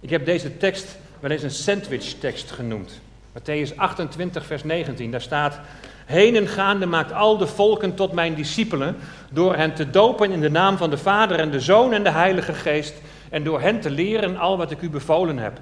Ik 0.00 0.10
heb 0.10 0.24
deze 0.24 0.56
tekst 0.56 0.98
wel 1.20 1.30
eens 1.30 1.42
een 1.42 1.50
sandwich 1.50 2.14
tekst 2.18 2.50
genoemd. 2.50 3.00
Matthäus 3.32 3.76
28, 3.76 4.46
vers 4.46 4.64
19, 4.64 5.10
daar 5.10 5.20
staat: 5.20 5.60
Heen 6.06 6.36
en 6.36 6.48
gaande 6.48 6.86
maakt 6.86 7.12
al 7.12 7.36
de 7.38 7.46
volken 7.46 7.94
tot 7.94 8.12
mijn 8.12 8.34
discipelen, 8.34 8.96
door 9.30 9.56
hen 9.56 9.74
te 9.74 9.90
dopen 9.90 10.32
in 10.32 10.40
de 10.40 10.50
naam 10.50 10.76
van 10.76 10.90
de 10.90 10.98
Vader 10.98 11.38
en 11.38 11.50
de 11.50 11.60
Zoon 11.60 11.92
en 11.92 12.02
de 12.02 12.10
Heilige 12.10 12.54
Geest, 12.54 12.94
en 13.30 13.44
door 13.44 13.60
hen 13.60 13.80
te 13.80 13.90
leren 13.90 14.36
al 14.36 14.56
wat 14.56 14.70
ik 14.70 14.82
u 14.82 14.90
bevolen 14.90 15.38
heb. 15.38 15.60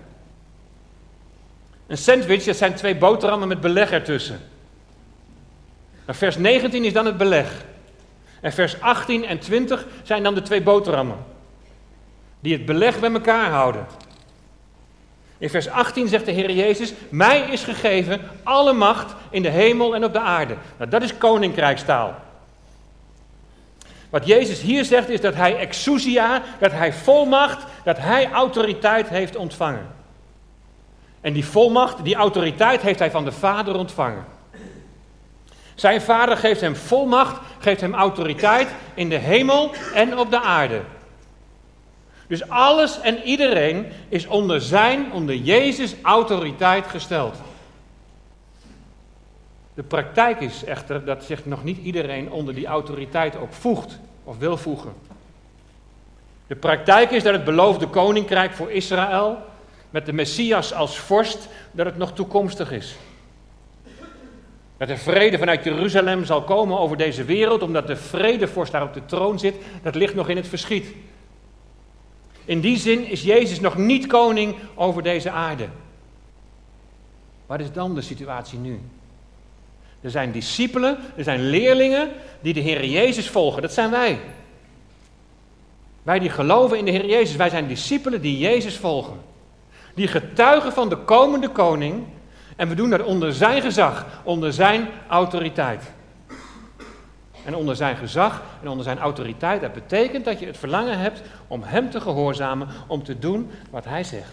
Een 1.86 1.98
sandwich, 1.98 2.44
dat 2.44 2.56
zijn 2.56 2.74
twee 2.74 2.96
boterhammen 2.96 3.48
met 3.48 3.60
beleg 3.60 3.90
ertussen. 3.90 4.40
Vers 6.06 6.36
19 6.36 6.84
is 6.84 6.92
dan 6.92 7.06
het 7.06 7.16
beleg. 7.16 7.64
En 8.40 8.52
vers 8.52 8.80
18 8.80 9.26
en 9.26 9.38
20 9.38 9.86
zijn 10.02 10.22
dan 10.22 10.34
de 10.34 10.42
twee 10.42 10.62
boterhammen. 10.62 11.16
Die 12.40 12.52
het 12.52 12.64
beleg 12.64 13.00
bij 13.00 13.12
elkaar 13.12 13.50
houden. 13.50 13.86
In 15.40 15.50
vers 15.50 15.68
18 15.68 16.08
zegt 16.08 16.24
de 16.24 16.32
Heer 16.32 16.50
Jezus: 16.50 16.92
Mij 17.08 17.40
is 17.40 17.64
gegeven 17.64 18.20
alle 18.42 18.72
macht 18.72 19.14
in 19.30 19.42
de 19.42 19.48
hemel 19.48 19.94
en 19.94 20.04
op 20.04 20.12
de 20.12 20.20
aarde. 20.20 20.56
Nou, 20.76 20.90
dat 20.90 21.02
is 21.02 21.18
koninkrijkstaal. 21.18 22.14
Wat 24.10 24.26
Jezus 24.26 24.60
hier 24.60 24.84
zegt 24.84 25.08
is 25.08 25.20
dat 25.20 25.34
hij 25.34 25.56
exousia, 25.56 26.42
dat 26.58 26.72
hij 26.72 26.92
volmacht, 26.92 27.64
dat 27.84 27.98
hij 27.98 28.30
autoriteit 28.30 29.08
heeft 29.08 29.36
ontvangen. 29.36 29.86
En 31.20 31.32
die 31.32 31.44
volmacht, 31.44 32.04
die 32.04 32.14
autoriteit 32.14 32.82
heeft 32.82 32.98
hij 32.98 33.10
van 33.10 33.24
de 33.24 33.32
Vader 33.32 33.74
ontvangen. 33.74 34.24
Zijn 35.74 36.00
Vader 36.00 36.36
geeft 36.36 36.60
hem 36.60 36.76
volmacht, 36.76 37.40
geeft 37.58 37.80
hem 37.80 37.94
autoriteit 37.94 38.68
in 38.94 39.08
de 39.08 39.18
hemel 39.18 39.70
en 39.94 40.18
op 40.18 40.30
de 40.30 40.40
aarde. 40.40 40.80
Dus 42.30 42.48
alles 42.48 43.00
en 43.00 43.22
iedereen 43.22 43.86
is 44.08 44.26
onder 44.26 44.60
zijn, 44.60 45.12
onder 45.12 45.34
Jezus' 45.34 45.94
autoriteit 46.02 46.86
gesteld. 46.86 47.36
De 49.74 49.82
praktijk 49.82 50.40
is 50.40 50.64
echter 50.64 51.04
dat 51.04 51.24
zich 51.24 51.46
nog 51.46 51.64
niet 51.64 51.78
iedereen 51.78 52.30
onder 52.30 52.54
die 52.54 52.66
autoriteit 52.66 53.36
ook 53.36 53.52
voegt 53.52 53.98
of 54.24 54.38
wil 54.38 54.56
voegen. 54.56 54.92
De 56.46 56.54
praktijk 56.54 57.10
is 57.10 57.22
dat 57.22 57.32
het 57.32 57.44
beloofde 57.44 57.86
koninkrijk 57.86 58.52
voor 58.52 58.70
Israël, 58.70 59.36
met 59.90 60.06
de 60.06 60.12
Messias 60.12 60.74
als 60.74 60.98
vorst, 60.98 61.48
dat 61.70 61.86
het 61.86 61.96
nog 61.96 62.12
toekomstig 62.12 62.72
is. 62.72 62.96
Dat 64.76 64.88
er 64.88 64.98
vrede 64.98 65.38
vanuit 65.38 65.64
Jeruzalem 65.64 66.24
zal 66.24 66.42
komen 66.42 66.78
over 66.78 66.96
deze 66.96 67.24
wereld, 67.24 67.62
omdat 67.62 67.86
de 67.86 67.96
vredevorst 67.96 68.72
daar 68.72 68.82
op 68.82 68.94
de 68.94 69.04
troon 69.06 69.38
zit, 69.38 69.54
dat 69.82 69.94
ligt 69.94 70.14
nog 70.14 70.28
in 70.28 70.36
het 70.36 70.48
verschiet. 70.48 70.94
In 72.44 72.60
die 72.60 72.76
zin 72.76 73.06
is 73.06 73.22
Jezus 73.22 73.60
nog 73.60 73.76
niet 73.76 74.06
koning 74.06 74.54
over 74.74 75.02
deze 75.02 75.30
aarde. 75.30 75.68
Wat 77.46 77.60
is 77.60 77.72
dan 77.72 77.94
de 77.94 78.00
situatie 78.00 78.58
nu? 78.58 78.80
Er 80.00 80.10
zijn 80.10 80.32
discipelen, 80.32 80.98
er 81.16 81.24
zijn 81.24 81.48
leerlingen 81.48 82.10
die 82.40 82.54
de 82.54 82.60
Heer 82.60 82.84
Jezus 82.84 83.28
volgen. 83.28 83.62
Dat 83.62 83.72
zijn 83.72 83.90
wij. 83.90 84.18
Wij 86.02 86.18
die 86.18 86.30
geloven 86.30 86.78
in 86.78 86.84
de 86.84 86.90
Heer 86.90 87.06
Jezus, 87.06 87.36
wij 87.36 87.48
zijn 87.48 87.66
discipelen 87.66 88.20
die 88.20 88.38
Jezus 88.38 88.76
volgen. 88.76 89.20
Die 89.94 90.08
getuigen 90.08 90.72
van 90.72 90.88
de 90.88 90.96
komende 90.96 91.48
koning 91.48 92.04
en 92.56 92.68
we 92.68 92.74
doen 92.74 92.90
dat 92.90 93.02
onder 93.02 93.32
zijn 93.32 93.62
gezag, 93.62 94.06
onder 94.24 94.52
zijn 94.52 94.88
autoriteit. 95.08 95.82
En 97.44 97.54
onder 97.54 97.76
zijn 97.76 97.96
gezag 97.96 98.42
en 98.62 98.68
onder 98.68 98.84
zijn 98.84 98.98
autoriteit, 98.98 99.60
dat 99.60 99.72
betekent 99.72 100.24
dat 100.24 100.40
je 100.40 100.46
het 100.46 100.58
verlangen 100.58 100.98
hebt 100.98 101.22
om 101.46 101.62
hem 101.62 101.90
te 101.90 102.00
gehoorzamen, 102.00 102.68
om 102.86 103.02
te 103.04 103.18
doen 103.18 103.50
wat 103.70 103.84
hij 103.84 104.04
zegt. 104.04 104.32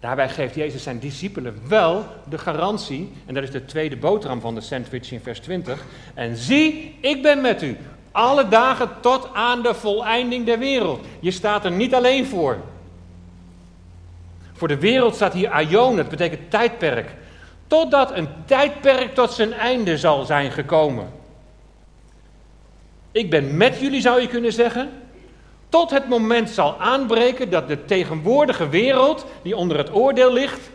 Daarbij 0.00 0.28
geeft 0.28 0.54
Jezus 0.54 0.82
zijn 0.82 0.98
discipelen 0.98 1.60
wel 1.68 2.04
de 2.28 2.38
garantie, 2.38 3.12
en 3.26 3.34
dat 3.34 3.42
is 3.42 3.50
de 3.50 3.64
tweede 3.64 3.96
boterham 3.96 4.40
van 4.40 4.54
de 4.54 4.60
sandwich 4.60 5.10
in 5.10 5.20
vers 5.20 5.40
20. 5.40 5.84
En 6.14 6.36
zie, 6.36 6.98
ik 7.00 7.22
ben 7.22 7.40
met 7.40 7.62
u 7.62 7.76
alle 8.12 8.48
dagen 8.48 8.88
tot 9.00 9.28
aan 9.32 9.62
de 9.62 9.74
voleinding 9.74 10.46
der 10.46 10.58
wereld. 10.58 11.06
Je 11.20 11.30
staat 11.30 11.64
er 11.64 11.70
niet 11.70 11.94
alleen 11.94 12.26
voor. 12.26 12.56
Voor 14.52 14.68
de 14.68 14.78
wereld 14.78 15.14
staat 15.14 15.32
hier 15.32 15.50
aion, 15.50 15.96
dat 15.96 16.08
betekent 16.08 16.50
tijdperk. 16.50 17.14
Totdat 17.74 18.16
een 18.16 18.28
tijdperk 18.44 19.14
tot 19.14 19.32
zijn 19.32 19.52
einde 19.52 19.98
zal 19.98 20.24
zijn 20.24 20.50
gekomen. 20.50 21.12
Ik 23.12 23.30
ben 23.30 23.56
met 23.56 23.80
jullie, 23.80 24.00
zou 24.00 24.20
je 24.20 24.26
kunnen 24.26 24.52
zeggen. 24.52 24.90
Tot 25.68 25.90
het 25.90 26.08
moment 26.08 26.50
zal 26.50 26.80
aanbreken 26.80 27.50
dat 27.50 27.68
de 27.68 27.84
tegenwoordige 27.84 28.68
wereld, 28.68 29.26
die 29.42 29.56
onder 29.56 29.76
het 29.76 29.94
oordeel 29.94 30.32
ligt, 30.32 30.70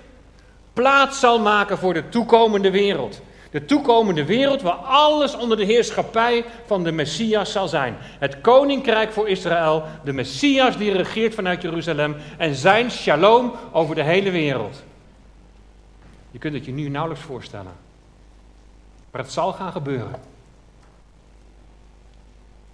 plaats 0.73 1.19
zal 1.19 1.39
maken 1.39 1.77
voor 1.77 1.93
de 1.93 2.09
toekomende 2.09 2.71
wereld. 2.71 3.21
De 3.51 3.65
toekomende 3.65 4.25
wereld 4.25 4.61
waar 4.61 4.73
alles 4.83 5.37
onder 5.37 5.57
de 5.57 5.65
heerschappij 5.65 6.45
van 6.65 6.83
de 6.83 6.91
Messias 6.91 7.51
zal 7.51 7.67
zijn. 7.67 7.97
Het 8.01 8.41
koninkrijk 8.41 9.11
voor 9.11 9.29
Israël, 9.29 9.83
de 10.03 10.13
Messias 10.13 10.77
die 10.77 10.91
regeert 10.91 11.35
vanuit 11.35 11.61
Jeruzalem 11.61 12.15
en 12.37 12.55
zijn 12.55 12.91
shalom 12.91 13.51
over 13.71 13.95
de 13.95 14.03
hele 14.03 14.31
wereld. 14.31 14.87
Je 16.31 16.39
kunt 16.39 16.53
het 16.53 16.65
je 16.65 16.71
nu 16.71 16.89
nauwelijks 16.89 17.25
voorstellen. 17.25 17.71
Maar 19.11 19.21
het 19.21 19.31
zal 19.31 19.53
gaan 19.53 19.71
gebeuren. 19.71 20.19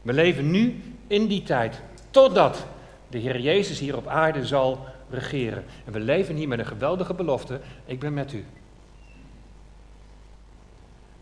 We 0.02 0.14
leven 0.14 0.52
nu 0.52 0.84
in 1.08 1.28
die 1.28 1.44
tijd, 1.44 1.82
totdat 2.10 2.66
de 3.08 3.18
Heer 3.18 3.40
Jezus 3.40 3.80
hier 3.80 3.98
op 3.98 4.08
aarde 4.08 4.46
zal 4.46 4.86
regeren. 5.10 5.64
En 5.86 5.92
we 5.92 6.00
leven 6.00 6.36
hier 6.36 6.48
met 6.48 6.60
een 6.60 6.66
geweldige 6.66 7.14
belofte: 7.14 7.60
ik 7.86 8.00
ben 8.00 8.14
met 8.14 8.34
u 8.34 8.46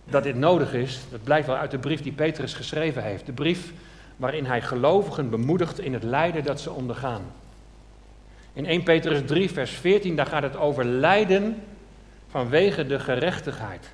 dat 0.05 0.23
dit 0.23 0.35
nodig 0.35 0.73
is, 0.73 0.99
dat 1.11 1.23
blijkt 1.23 1.47
wel 1.47 1.55
uit 1.55 1.71
de 1.71 1.79
brief 1.79 2.01
die 2.01 2.11
Petrus 2.11 2.53
geschreven 2.53 3.03
heeft. 3.03 3.25
De 3.25 3.31
brief 3.31 3.73
waarin 4.17 4.45
hij 4.45 4.61
gelovigen 4.61 5.29
bemoedigt 5.29 5.79
in 5.79 5.93
het 5.93 6.03
lijden 6.03 6.43
dat 6.43 6.61
ze 6.61 6.71
ondergaan. 6.71 7.21
In 8.53 8.65
1 8.65 8.83
Petrus 8.83 9.21
3, 9.25 9.51
vers 9.51 9.71
14, 9.71 10.15
daar 10.15 10.25
gaat 10.25 10.43
het 10.43 10.57
over 10.57 10.85
lijden 10.85 11.55
vanwege 12.33 12.85
de 12.85 12.99
gerechtigheid. 12.99 13.91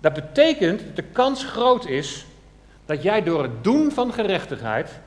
Dat 0.00 0.12
betekent 0.12 0.84
dat 0.86 0.96
de 0.96 1.02
kans 1.02 1.44
groot 1.44 1.86
is 1.86 2.26
dat 2.86 3.02
jij 3.02 3.22
door 3.22 3.42
het 3.42 3.64
doen 3.64 3.92
van 3.92 4.12
gerechtigheid, 4.12 5.00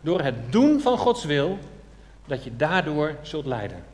door 0.00 0.20
het 0.20 0.34
doen 0.52 0.80
van 0.80 0.98
Gods 0.98 1.24
wil, 1.24 1.58
dat 2.26 2.44
je 2.44 2.56
daardoor 2.56 3.14
zult 3.22 3.46
lijden. 3.46 3.84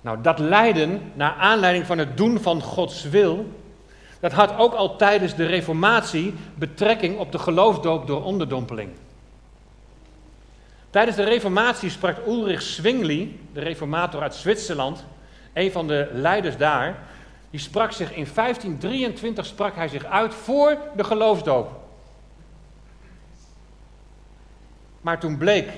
Nou, 0.00 0.20
dat 0.22 0.38
lijden 0.38 1.00
naar 1.14 1.32
aanleiding 1.32 1.86
van 1.86 1.98
het 1.98 2.16
doen 2.16 2.40
van 2.40 2.62
Gods 2.62 3.02
wil, 3.02 3.46
dat 4.20 4.32
had 4.32 4.56
ook 4.56 4.72
al 4.72 4.96
tijdens 4.96 5.34
de 5.34 5.46
Reformatie 5.46 6.34
betrekking 6.54 7.18
op 7.18 7.32
de 7.32 7.38
geloofsdoop 7.38 8.06
door 8.06 8.24
onderdompeling. 8.24 8.90
Tijdens 10.90 11.16
de 11.16 11.24
Reformatie 11.24 11.90
sprak 11.90 12.26
Ulrich 12.26 12.62
Zwingli, 12.62 13.40
de 13.52 13.60
reformator 13.60 14.22
uit 14.22 14.34
Zwitserland, 14.34 15.04
een 15.52 15.72
van 15.72 15.86
de 15.86 16.10
leiders 16.12 16.56
daar, 16.56 16.98
die 17.50 17.60
sprak 17.60 17.92
zich 17.92 18.08
in 18.14 18.26
1523 18.34 19.46
sprak 19.46 19.74
hij 19.74 19.88
zich 19.88 20.04
uit 20.04 20.34
voor 20.34 20.78
de 20.96 21.04
geloofsdoop. 21.04 21.84
Maar 25.00 25.20
toen 25.20 25.38
bleek 25.38 25.68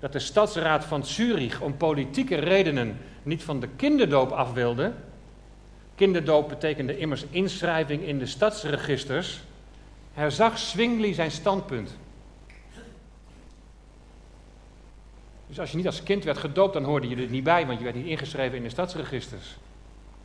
dat 0.00 0.12
de 0.12 0.18
stadsraad 0.18 0.84
van 0.84 1.06
Zurich 1.06 1.60
om 1.60 1.76
politieke 1.76 2.34
redenen 2.34 2.98
niet 3.22 3.42
van 3.42 3.60
de 3.60 3.68
kinderdoop 3.76 4.30
af 4.30 4.52
wilde. 4.52 4.92
Kinderdoop 5.94 6.48
betekende 6.48 6.98
immers 6.98 7.24
inschrijving 7.30 8.02
in 8.02 8.18
de 8.18 8.26
stadsregisters. 8.26 9.40
Herzag 10.14 10.58
Zwingli 10.58 11.14
zijn 11.14 11.30
standpunt. 11.30 11.96
Dus 15.52 15.60
als 15.60 15.70
je 15.70 15.76
niet 15.76 15.86
als 15.86 16.02
kind 16.02 16.24
werd 16.24 16.38
gedoopt, 16.38 16.72
dan 16.72 16.84
hoorde 16.84 17.08
je 17.08 17.16
er 17.16 17.28
niet 17.28 17.44
bij, 17.44 17.66
want 17.66 17.78
je 17.78 17.84
werd 17.84 17.96
niet 17.96 18.06
ingeschreven 18.06 18.56
in 18.56 18.62
de 18.62 18.68
stadsregisters. 18.68 19.56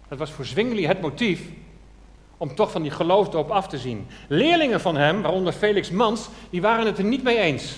Dat 0.08 0.18
was 0.18 0.32
voor 0.32 0.46
Zwingli 0.46 0.86
het 0.86 1.02
motief 1.02 1.42
om 2.38 2.56
toch 2.56 2.72
van 2.72 2.82
die 2.82 2.92
geloofdoop 2.92 3.50
af 3.50 3.68
te 3.68 3.78
zien. 3.78 4.08
Leerlingen 4.28 4.82
van 4.82 4.96
hem, 4.96 5.22
waaronder 5.22 5.54
Felix 5.54 5.92
Mans, 5.92 6.30
die 6.50 6.62
waren 6.62 6.86
het 6.86 6.98
er 6.98 7.04
niet 7.04 7.24
mee 7.24 7.38
eens. 7.38 7.78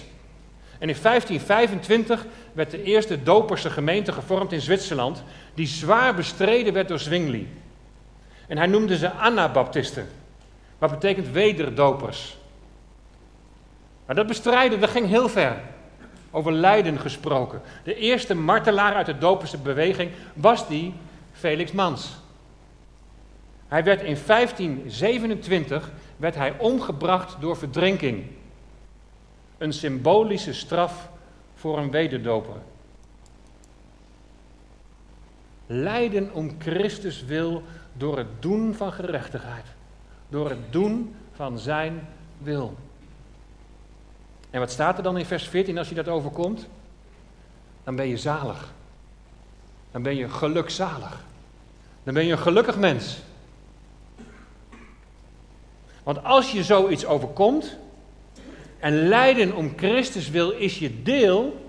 En 0.79 0.89
in 0.89 0.95
1525 1.01 2.25
werd 2.53 2.71
de 2.71 2.83
eerste 2.83 3.23
doperse 3.23 3.69
gemeente 3.69 4.12
gevormd 4.12 4.51
in 4.51 4.62
Zwitserland, 4.62 5.23
die 5.53 5.67
zwaar 5.67 6.15
bestreden 6.15 6.73
werd 6.73 6.88
door 6.88 6.99
Zwingli. 6.99 7.47
En 8.47 8.57
hij 8.57 8.67
noemde 8.67 8.97
ze 8.97 9.12
Anabaptisten, 9.12 10.07
wat 10.77 10.91
betekent 10.91 11.31
wederdopers. 11.31 12.38
Maar 14.05 14.15
dat 14.15 14.27
bestrijden, 14.27 14.79
dat 14.79 14.89
ging 14.89 15.07
heel 15.07 15.29
ver. 15.29 15.62
Over 16.31 16.51
lijden 16.51 16.99
gesproken. 16.99 17.61
De 17.83 17.95
eerste 17.95 18.35
martelaar 18.35 18.93
uit 18.93 19.05
de 19.05 19.17
doperse 19.17 19.57
beweging 19.57 20.11
was 20.33 20.67
die 20.67 20.93
Felix 21.31 21.71
Mans. 21.71 22.17
Hij 23.67 23.83
werd 23.83 24.01
in 24.01 24.17
1527 24.25 25.91
werd 26.17 26.35
hij 26.35 26.59
omgebracht 26.59 27.41
door 27.41 27.57
verdrinking 27.57 28.23
een 29.57 29.73
symbolische 29.73 30.53
straf 30.53 31.09
voor 31.53 31.77
een 31.77 31.91
wederdoper. 31.91 32.55
Lijden 35.65 36.33
om 36.33 36.55
Christus 36.59 37.25
wil 37.25 37.63
door 37.93 38.17
het 38.17 38.41
doen 38.41 38.75
van 38.75 38.91
gerechtigheid. 38.91 39.65
Door 40.29 40.49
het 40.49 40.71
doen 40.71 41.15
van 41.31 41.59
zijn 41.59 42.07
wil. 42.37 42.77
En 44.49 44.59
wat 44.59 44.71
staat 44.71 44.97
er 44.97 45.03
dan 45.03 45.17
in 45.17 45.25
vers 45.25 45.47
14 45.47 45.77
als 45.77 45.89
je 45.89 45.95
dat 45.95 46.07
overkomt? 46.07 46.67
Dan 47.83 47.95
ben 47.95 48.07
je 48.07 48.17
zalig. 48.17 48.73
Dan 49.91 50.01
ben 50.01 50.15
je 50.15 50.29
gelukzalig. 50.29 51.23
Dan 52.03 52.13
ben 52.13 52.25
je 52.25 52.31
een 52.31 52.39
gelukkig 52.39 52.77
mens. 52.77 53.17
Want 56.03 56.23
als 56.23 56.51
je 56.51 56.63
zoiets 56.63 57.05
overkomt 57.05 57.77
en 58.79 59.07
lijden 59.07 59.55
om 59.55 59.73
Christus 59.75 60.29
wil 60.29 60.49
is 60.49 60.79
je 60.79 61.03
deel, 61.03 61.65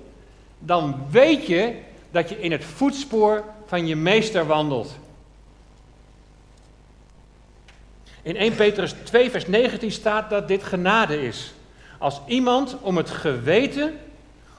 dan 0.58 1.06
weet 1.10 1.46
je 1.46 1.74
dat 2.10 2.28
je 2.28 2.40
in 2.40 2.52
het 2.52 2.64
voetspoor 2.64 3.44
van 3.66 3.86
je 3.86 3.96
meester 3.96 4.46
wandelt. 4.46 4.98
In 8.22 8.36
1 8.36 8.54
Petrus 8.54 8.94
2, 9.02 9.30
vers 9.30 9.46
19 9.46 9.90
staat 9.90 10.30
dat 10.30 10.48
dit 10.48 10.62
genade 10.62 11.22
is. 11.22 11.52
Als 12.00 12.20
iemand 12.26 12.76
om 12.80 12.96
het 12.96 13.10
geweten 13.10 13.98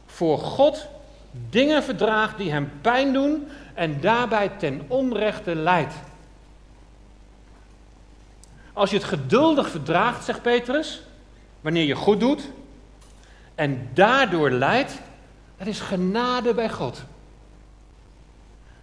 voor 0.06 0.38
God 0.38 0.88
dingen 1.49 1.84
verdraagt 1.84 2.38
die 2.38 2.51
hem 2.51 2.71
pijn 2.82 3.13
doen 3.13 3.47
en 3.73 4.01
daarbij 4.01 4.49
ten 4.49 4.82
onrechte 4.88 5.56
leidt. 5.56 5.93
Als 8.73 8.89
je 8.89 8.95
het 8.95 9.06
geduldig 9.06 9.69
verdraagt, 9.69 10.25
zegt 10.25 10.41
Petrus, 10.41 11.01
wanneer 11.62 11.86
je 11.86 11.95
goed 11.95 12.19
doet 12.19 12.49
en 13.56 13.89
daardoor 13.93 14.51
leidt, 14.51 15.01
dat 15.58 15.67
is 15.67 15.80
genade 15.80 16.54
bij 16.54 16.69
God. 16.69 17.04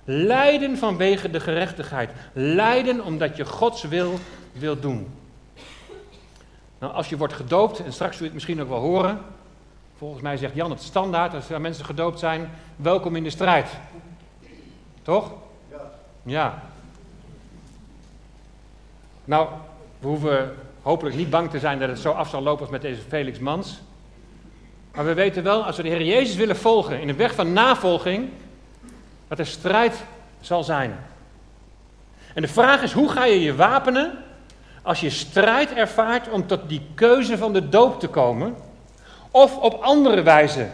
Lijden 0.05 0.79
vanwege 0.79 1.31
de 1.31 1.41
gerechtigheid. 1.41 2.11
Lijden 2.33 3.05
omdat 3.05 3.37
je 3.37 3.45
Gods 3.45 3.83
wil 3.83 4.19
wil 4.53 4.81
doen. 4.81 5.07
Nou, 6.79 6.93
als 6.93 7.09
je 7.09 7.17
wordt 7.17 7.33
gedoopt, 7.33 7.85
en 7.85 7.93
straks 7.93 8.13
zul 8.13 8.21
je 8.21 8.33
het 8.33 8.35
misschien 8.35 8.63
ook 8.63 8.69
wel 8.69 8.81
horen. 8.81 9.21
Volgens 9.97 10.23
mij 10.23 10.37
zegt 10.37 10.55
Jan 10.55 10.71
het 10.71 10.83
standaard, 10.83 11.35
als 11.35 11.51
er 11.51 11.61
mensen 11.61 11.85
gedoopt 11.85 12.19
zijn, 12.19 12.51
welkom 12.77 13.17
in 13.17 13.23
de 13.23 13.31
strijd. 13.31 13.71
Toch? 15.03 15.33
Ja. 15.71 15.91
Ja. 16.23 16.63
Nou, 19.25 19.49
we 19.99 20.07
hoeven 20.07 20.55
hopelijk 20.83 21.17
niet 21.17 21.31
bang 21.31 21.51
te 21.51 21.59
zijn 21.59 21.79
dat 21.79 21.89
het 21.89 21.99
zo 21.99 22.11
af 22.11 22.29
zal 22.29 22.43
lopen 22.43 22.61
als 22.61 22.71
met 22.71 22.83
deze 22.83 23.03
Felix 23.09 23.39
Mans. 23.39 23.81
Maar 24.95 25.05
we 25.05 25.15
weten 25.15 25.43
wel, 25.43 25.65
als 25.65 25.77
we 25.77 25.83
de 25.83 25.89
Heer 25.89 26.03
Jezus 26.03 26.37
willen 26.37 26.57
volgen 26.57 27.01
in 27.01 27.07
de 27.07 27.15
weg 27.15 27.35
van 27.35 27.53
navolging, 27.53 28.29
dat 29.29 29.39
er 29.39 29.47
strijd 29.47 30.05
zal 30.41 30.65
zijn. 30.65 30.97
En 32.35 32.43
de 32.43 32.49
vraag 32.49 32.83
is, 32.83 32.93
hoe 32.93 33.09
ga 33.09 33.25
je 33.25 33.41
je 33.41 33.55
wapenen 33.55 34.25
als 34.89 35.01
je 35.01 35.11
strijd 35.11 35.73
ervaart 35.73 36.29
om 36.29 36.47
tot 36.47 36.69
die 36.69 36.83
keuze 36.95 37.39
van 37.39 37.53
de 37.53 37.69
doop 37.69 38.01
te 38.01 38.09
komen? 38.09 38.57
Of 39.31 39.57
op 39.57 39.75
andere 39.83 40.23
wijze 40.23 40.69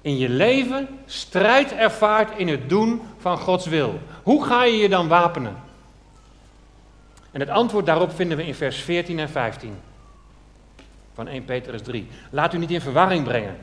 in 0.00 0.18
je 0.18 0.28
leven 0.28 0.88
strijd 1.06 1.72
ervaart 1.72 2.38
in 2.38 2.48
het 2.48 2.68
doen 2.68 3.02
van 3.18 3.38
Gods 3.38 3.66
wil. 3.66 3.98
Hoe 4.22 4.44
ga 4.44 4.64
je 4.64 4.76
je 4.76 4.88
dan 4.88 5.08
wapenen? 5.08 5.56
En 7.30 7.40
het 7.40 7.48
antwoord 7.48 7.86
daarop 7.86 8.14
vinden 8.14 8.36
we 8.36 8.46
in 8.46 8.54
vers 8.54 8.76
14 8.76 9.18
en 9.18 9.28
15 9.28 9.76
van 11.14 11.28
1 11.28 11.44
Petrus 11.44 11.82
3. 11.82 12.08
Laat 12.30 12.54
u 12.54 12.58
niet 12.58 12.70
in 12.70 12.80
verwarring 12.80 13.24
brengen. 13.24 13.56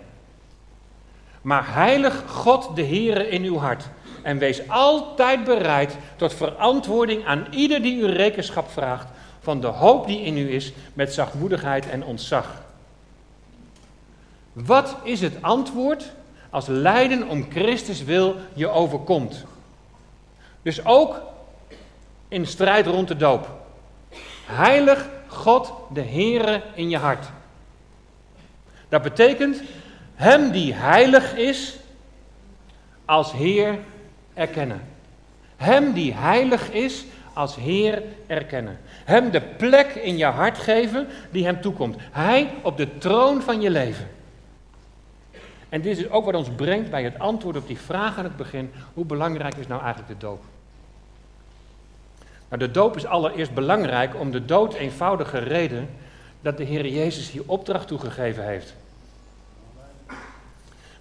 Maar 1.41 1.73
heilig 1.73 2.23
God 2.27 2.75
de 2.75 2.85
Heere 2.85 3.29
in 3.29 3.43
uw 3.43 3.57
hart. 3.57 3.89
En 4.21 4.37
wees 4.37 4.69
altijd 4.69 5.43
bereid 5.43 5.97
tot 6.15 6.33
verantwoording 6.33 7.25
aan 7.25 7.47
ieder 7.49 7.81
die 7.81 8.01
u 8.01 8.05
rekenschap 8.05 8.71
vraagt 8.71 9.07
van 9.41 9.61
de 9.61 9.67
hoop 9.67 10.07
die 10.07 10.21
in 10.21 10.37
u 10.37 10.53
is 10.53 10.73
met 10.93 11.13
zachtmoedigheid 11.13 11.89
en 11.89 12.03
ontzag. 12.03 12.61
Wat 14.53 14.95
is 15.03 15.21
het 15.21 15.33
antwoord 15.41 16.11
als 16.49 16.67
lijden 16.67 17.27
om 17.27 17.45
Christus 17.51 18.03
wil 18.03 18.35
je 18.53 18.69
overkomt? 18.69 19.45
Dus 20.61 20.85
ook 20.85 21.21
in 22.27 22.47
strijd 22.47 22.87
rond 22.87 23.07
de 23.07 23.15
doop. 23.15 23.49
Heilig 24.45 25.09
God 25.27 25.73
de 25.93 26.01
Heere 26.01 26.61
in 26.73 26.89
je 26.89 26.97
hart. 26.97 27.25
Dat 28.89 29.01
betekent 29.01 29.61
hem 30.15 30.51
die 30.51 30.73
heilig 30.73 31.35
is 31.35 31.75
als 33.05 33.31
Heer 33.31 33.79
erkennen. 34.33 34.81
Hem 35.57 35.93
die 35.93 36.13
heilig 36.13 36.71
is 36.71 37.05
als 37.33 37.55
Heer 37.55 38.03
erkennen. 38.27 38.79
Hem 38.87 39.31
de 39.31 39.41
plek 39.41 39.95
in 39.95 40.17
je 40.17 40.25
hart 40.25 40.57
geven 40.57 41.07
die 41.31 41.45
hem 41.45 41.61
toekomt. 41.61 41.95
Hij 42.11 42.53
op 42.61 42.77
de 42.77 42.97
troon 42.97 43.41
van 43.41 43.61
je 43.61 43.69
leven. 43.69 44.07
En 45.69 45.81
dit 45.81 45.97
is 45.97 46.09
ook 46.09 46.25
wat 46.25 46.35
ons 46.35 46.49
brengt 46.55 46.89
bij 46.89 47.03
het 47.03 47.19
antwoord 47.19 47.55
op 47.55 47.67
die 47.67 47.79
vraag 47.79 48.17
aan 48.17 48.23
het 48.23 48.37
begin. 48.37 48.71
Hoe 48.93 49.05
belangrijk 49.05 49.55
is 49.55 49.67
nou 49.67 49.81
eigenlijk 49.81 50.11
de 50.19 50.25
doop? 50.25 50.43
Nou, 52.49 52.63
de 52.63 52.71
doop 52.71 52.95
is 52.95 53.05
allereerst 53.05 53.53
belangrijk 53.53 54.19
om 54.19 54.31
de 54.31 54.45
dood 54.45 54.73
eenvoudige 54.73 55.37
reden 55.37 55.89
dat 56.41 56.57
de 56.57 56.63
Heer 56.63 56.87
Jezus 56.87 57.31
hier 57.31 57.43
opdracht 57.45 57.87
toegegeven 57.87 58.45
heeft. 58.45 58.75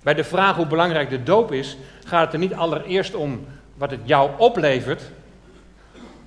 Bij 0.03 0.15
de 0.15 0.25
vraag 0.25 0.57
hoe 0.57 0.67
belangrijk 0.67 1.11
de 1.11 1.23
doop 1.23 1.53
is, 1.53 1.77
gaat 2.05 2.25
het 2.25 2.33
er 2.33 2.39
niet 2.39 2.55
allereerst 2.55 3.15
om 3.15 3.47
wat 3.75 3.91
het 3.91 4.01
jou 4.05 4.31
oplevert, 4.39 5.03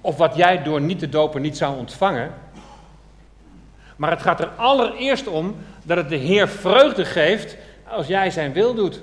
of 0.03 0.17
wat 0.17 0.35
jij 0.35 0.63
door 0.63 0.81
niet 0.81 0.99
te 0.99 1.09
dopen 1.09 1.41
niet 1.41 1.57
zou 1.57 1.77
ontvangen. 1.77 2.33
Maar 3.95 4.11
het 4.11 4.21
gaat 4.21 4.39
er 4.39 4.47
allereerst 4.47 5.27
om 5.27 5.55
dat 5.83 5.97
het 5.97 6.09
de 6.09 6.15
Heer 6.15 6.47
vreugde 6.47 7.05
geeft 7.05 7.57
als 7.87 8.07
jij 8.07 8.31
zijn 8.31 8.53
wil 8.53 8.73
doet. 8.73 9.01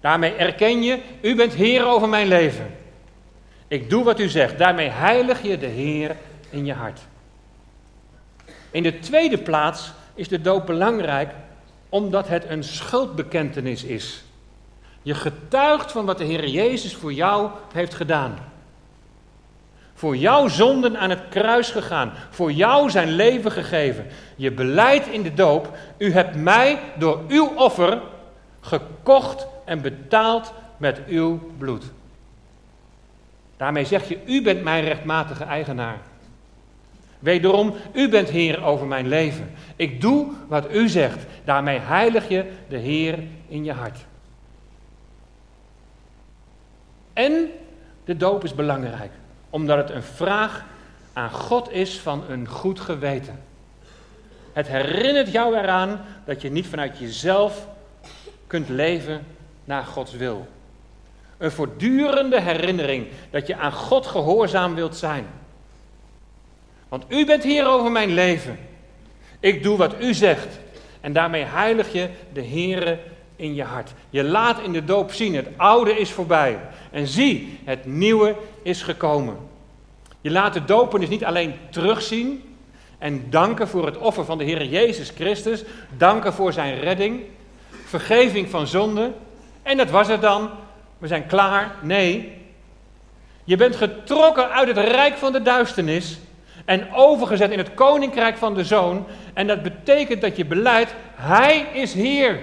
Daarmee 0.00 0.34
erken 0.34 0.82
je, 0.82 0.98
u 1.20 1.34
bent 1.34 1.52
Heer 1.52 1.86
over 1.86 2.08
mijn 2.08 2.26
leven. 2.26 2.74
Ik 3.68 3.90
doe 3.90 4.04
wat 4.04 4.20
u 4.20 4.28
zegt. 4.28 4.58
Daarmee 4.58 4.88
heilig 4.88 5.42
je 5.42 5.58
de 5.58 5.66
Heer 5.66 6.16
in 6.50 6.64
je 6.64 6.72
hart. 6.72 7.00
In 8.70 8.82
de 8.82 8.98
tweede 8.98 9.38
plaats 9.38 9.92
is 10.14 10.28
de 10.28 10.40
doop 10.40 10.66
belangrijk 10.66 11.30
omdat 11.88 12.28
het 12.28 12.44
een 12.48 12.64
schuldbekentenis 12.64 13.84
is. 13.84 14.24
Je 15.02 15.14
getuigt 15.14 15.92
van 15.92 16.04
wat 16.04 16.18
de 16.18 16.24
Heer 16.24 16.48
Jezus 16.48 16.94
voor 16.96 17.12
jou 17.12 17.50
heeft 17.72 17.94
gedaan. 17.94 18.51
Voor 20.02 20.16
jouw 20.16 20.48
zonden 20.48 20.98
aan 20.98 21.10
het 21.10 21.28
kruis 21.28 21.70
gegaan. 21.70 22.12
Voor 22.30 22.52
jou 22.52 22.90
zijn 22.90 23.10
leven 23.10 23.52
gegeven. 23.52 24.06
Je 24.36 24.52
beleidt 24.52 25.06
in 25.06 25.22
de 25.22 25.34
doop. 25.34 25.76
U 25.98 26.12
hebt 26.12 26.36
mij 26.36 26.78
door 26.98 27.20
uw 27.28 27.46
offer 27.56 28.00
gekocht 28.60 29.46
en 29.64 29.80
betaald 29.80 30.52
met 30.76 31.00
uw 31.06 31.40
bloed. 31.58 31.84
Daarmee 33.56 33.84
zeg 33.84 34.08
je, 34.08 34.18
u 34.26 34.42
bent 34.42 34.62
mijn 34.62 34.84
rechtmatige 34.84 35.44
eigenaar. 35.44 35.98
Wederom, 37.18 37.74
u 37.92 38.08
bent 38.08 38.28
Heer 38.28 38.64
over 38.64 38.86
mijn 38.86 39.08
leven. 39.08 39.50
Ik 39.76 40.00
doe 40.00 40.32
wat 40.48 40.74
u 40.74 40.88
zegt. 40.88 41.26
Daarmee 41.44 41.78
heilig 41.78 42.28
je 42.28 42.50
de 42.68 42.78
Heer 42.78 43.18
in 43.48 43.64
je 43.64 43.72
hart. 43.72 43.98
En 47.12 47.50
de 48.04 48.16
doop 48.16 48.44
is 48.44 48.54
belangrijk, 48.54 49.10
omdat 49.52 49.76
het 49.76 49.90
een 49.90 50.02
vraag 50.02 50.64
aan 51.12 51.30
God 51.30 51.72
is 51.72 52.00
van 52.00 52.24
een 52.28 52.48
goed 52.48 52.80
geweten. 52.80 53.42
Het 54.52 54.68
herinnert 54.68 55.32
jou 55.32 55.56
eraan 55.56 56.04
dat 56.24 56.42
je 56.42 56.50
niet 56.50 56.66
vanuit 56.66 56.98
jezelf 56.98 57.66
kunt 58.46 58.68
leven 58.68 59.26
naar 59.64 59.84
Gods 59.84 60.12
wil. 60.12 60.46
Een 61.38 61.52
voortdurende 61.52 62.40
herinnering 62.40 63.06
dat 63.30 63.46
je 63.46 63.56
aan 63.56 63.72
God 63.72 64.06
gehoorzaam 64.06 64.74
wilt 64.74 64.96
zijn. 64.96 65.26
Want 66.88 67.04
u 67.08 67.26
bent 67.26 67.42
hier 67.42 67.66
over 67.66 67.90
mijn 67.90 68.14
leven. 68.14 68.58
Ik 69.40 69.62
doe 69.62 69.76
wat 69.76 70.00
u 70.00 70.14
zegt. 70.14 70.58
En 71.00 71.12
daarmee 71.12 71.44
heilig 71.44 71.92
je 71.92 72.08
de 72.32 72.44
Heere 72.44 72.98
in 73.36 73.54
je 73.54 73.62
hart. 73.62 73.92
Je 74.10 74.24
laat 74.24 74.60
in 74.60 74.72
de 74.72 74.84
doop 74.84 75.12
zien, 75.12 75.34
het 75.34 75.48
oude 75.56 75.98
is 75.98 76.10
voorbij. 76.10 76.58
En 76.90 77.06
zie, 77.06 77.58
het 77.64 77.86
nieuwe 77.86 78.36
is 78.62 78.82
gekomen. 78.82 79.36
Je 80.20 80.30
laat 80.30 80.52
de 80.52 80.64
dopen 80.64 81.08
niet 81.08 81.24
alleen 81.24 81.54
terugzien 81.70 82.42
en 82.98 83.30
danken 83.30 83.68
voor 83.68 83.86
het 83.86 83.98
offer 83.98 84.24
van 84.24 84.38
de 84.38 84.44
Heer 84.44 84.64
Jezus 84.64 85.10
Christus. 85.10 85.64
Danken 85.96 86.32
voor 86.32 86.52
zijn 86.52 86.80
redding, 86.80 87.20
vergeving 87.84 88.50
van 88.50 88.66
zonde. 88.66 89.12
En 89.62 89.76
dat 89.76 89.90
was 89.90 90.08
het 90.08 90.20
dan. 90.20 90.50
We 90.98 91.06
zijn 91.06 91.26
klaar. 91.26 91.74
Nee. 91.80 92.32
Je 93.44 93.56
bent 93.56 93.76
getrokken 93.76 94.50
uit 94.50 94.68
het 94.68 94.78
rijk 94.78 95.16
van 95.16 95.32
de 95.32 95.42
duisternis 95.42 96.18
en 96.64 96.94
overgezet 96.94 97.50
in 97.50 97.58
het 97.58 97.74
koninkrijk 97.74 98.36
van 98.36 98.54
de 98.54 98.64
zoon. 98.64 99.06
En 99.34 99.46
dat 99.46 99.62
betekent 99.62 100.20
dat 100.20 100.36
je 100.36 100.44
beleidt, 100.44 100.94
hij 101.14 101.66
is 101.72 101.94
Heer. 101.94 102.40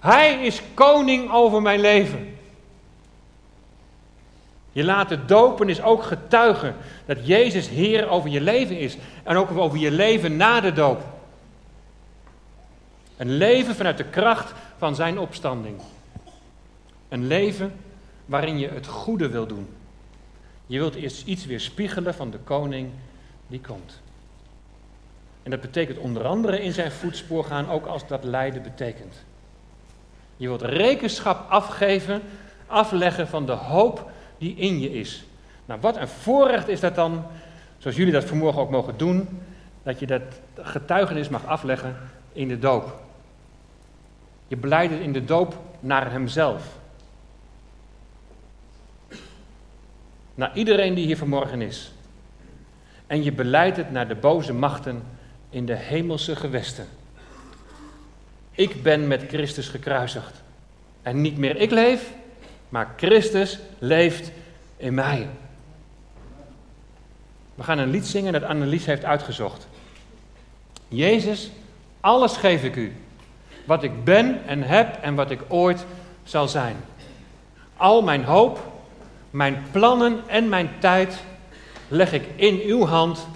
Hij 0.00 0.44
is 0.46 0.62
koning 0.74 1.32
over 1.32 1.62
mijn 1.62 1.80
leven. 1.80 2.38
Je 4.72 4.84
laten 4.84 5.26
dopen 5.26 5.68
is 5.68 5.82
ook 5.82 6.02
getuigen 6.02 6.76
dat 7.06 7.26
Jezus 7.26 7.68
Heer 7.68 8.08
over 8.08 8.30
je 8.30 8.40
leven 8.40 8.78
is. 8.78 8.96
En 9.22 9.36
ook 9.36 9.50
over 9.50 9.78
je 9.78 9.90
leven 9.90 10.36
na 10.36 10.60
de 10.60 10.72
doop. 10.72 11.02
Een 13.16 13.30
leven 13.36 13.74
vanuit 13.74 13.96
de 13.96 14.04
kracht 14.04 14.52
van 14.78 14.94
zijn 14.94 15.18
opstanding. 15.18 15.80
Een 17.08 17.26
leven 17.26 17.72
waarin 18.26 18.58
je 18.58 18.68
het 18.68 18.86
goede 18.86 19.28
wil 19.28 19.46
doen. 19.46 19.68
Je 20.66 20.78
wilt 20.78 20.94
eerst 20.94 21.26
iets 21.26 21.46
weerspiegelen 21.46 22.14
van 22.14 22.30
de 22.30 22.38
koning 22.38 22.90
die 23.46 23.60
komt. 23.60 24.00
En 25.42 25.50
dat 25.50 25.60
betekent 25.60 25.98
onder 25.98 26.24
andere 26.24 26.62
in 26.62 26.72
zijn 26.72 26.92
voetspoor 26.92 27.44
gaan, 27.44 27.70
ook 27.70 27.86
als 27.86 28.06
dat 28.06 28.24
lijden 28.24 28.62
betekent. 28.62 29.14
Je 30.40 30.48
wilt 30.48 30.62
rekenschap 30.62 31.50
afgeven, 31.50 32.22
afleggen 32.66 33.28
van 33.28 33.46
de 33.46 33.52
hoop 33.52 34.10
die 34.38 34.54
in 34.56 34.80
je 34.80 34.92
is. 34.92 35.24
Nou, 35.64 35.80
wat 35.80 35.96
een 35.96 36.08
voorrecht 36.08 36.68
is 36.68 36.80
dat 36.80 36.94
dan, 36.94 37.24
zoals 37.78 37.96
jullie 37.96 38.12
dat 38.12 38.24
vanmorgen 38.24 38.62
ook 38.62 38.70
mogen 38.70 38.96
doen, 38.96 39.40
dat 39.82 39.98
je 39.98 40.06
dat 40.06 40.22
getuigenis 40.54 41.28
mag 41.28 41.46
afleggen 41.46 41.96
in 42.32 42.48
de 42.48 42.58
doop. 42.58 43.00
Je 44.46 44.56
beleidt 44.56 44.92
het 44.92 45.02
in 45.02 45.12
de 45.12 45.24
doop 45.24 45.58
naar 45.80 46.10
Hemzelf. 46.10 46.78
Naar 50.34 50.50
iedereen 50.54 50.94
die 50.94 51.06
hier 51.06 51.16
vanmorgen 51.16 51.62
is. 51.62 51.92
En 53.06 53.22
je 53.22 53.32
beleidt 53.32 53.76
het 53.76 53.90
naar 53.90 54.08
de 54.08 54.16
boze 54.16 54.52
machten 54.52 55.02
in 55.50 55.66
de 55.66 55.76
hemelse 55.76 56.36
gewesten. 56.36 56.86
Ik 58.60 58.82
ben 58.82 59.06
met 59.06 59.22
Christus 59.28 59.68
gekruisigd. 59.68 60.42
En 61.02 61.20
niet 61.20 61.38
meer 61.38 61.56
ik 61.56 61.70
leef, 61.70 62.10
maar 62.68 62.94
Christus 62.96 63.58
leeft 63.78 64.30
in 64.76 64.94
mij. 64.94 65.28
We 67.54 67.62
gaan 67.62 67.78
een 67.78 67.90
lied 67.90 68.06
zingen 68.06 68.32
dat 68.32 68.42
Annelies 68.42 68.86
heeft 68.86 69.04
uitgezocht. 69.04 69.66
Jezus, 70.88 71.50
alles 72.00 72.36
geef 72.36 72.62
ik 72.62 72.76
u. 72.76 72.92
Wat 73.64 73.82
ik 73.82 74.04
ben 74.04 74.46
en 74.46 74.62
heb 74.62 75.02
en 75.02 75.14
wat 75.14 75.30
ik 75.30 75.40
ooit 75.48 75.84
zal 76.24 76.48
zijn. 76.48 76.76
Al 77.76 78.02
mijn 78.02 78.24
hoop, 78.24 78.72
mijn 79.30 79.62
plannen 79.70 80.22
en 80.26 80.48
mijn 80.48 80.70
tijd 80.78 81.18
leg 81.88 82.12
ik 82.12 82.24
in 82.36 82.60
uw 82.64 82.86
hand. 82.86 83.26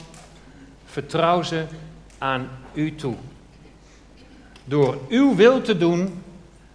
Vertrouw 0.84 1.42
ze 1.42 1.64
aan 2.18 2.48
u 2.72 2.94
toe. 2.94 3.14
Door 4.64 4.98
uw 5.08 5.34
wil 5.34 5.60
te 5.60 5.76
doen, 5.76 6.22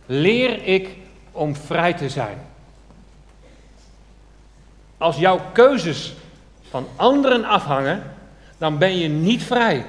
leer 0.05 0.65
ik 0.65 0.97
om 1.31 1.55
vrij 1.55 1.93
te 1.93 2.09
zijn. 2.09 2.37
Als 4.97 5.17
jouw 5.17 5.41
keuzes 5.53 6.13
van 6.69 6.87
anderen 6.95 7.43
afhangen, 7.43 8.03
dan 8.57 8.77
ben 8.77 8.97
je 8.97 9.07
niet 9.07 9.43
vrij. 9.43 9.85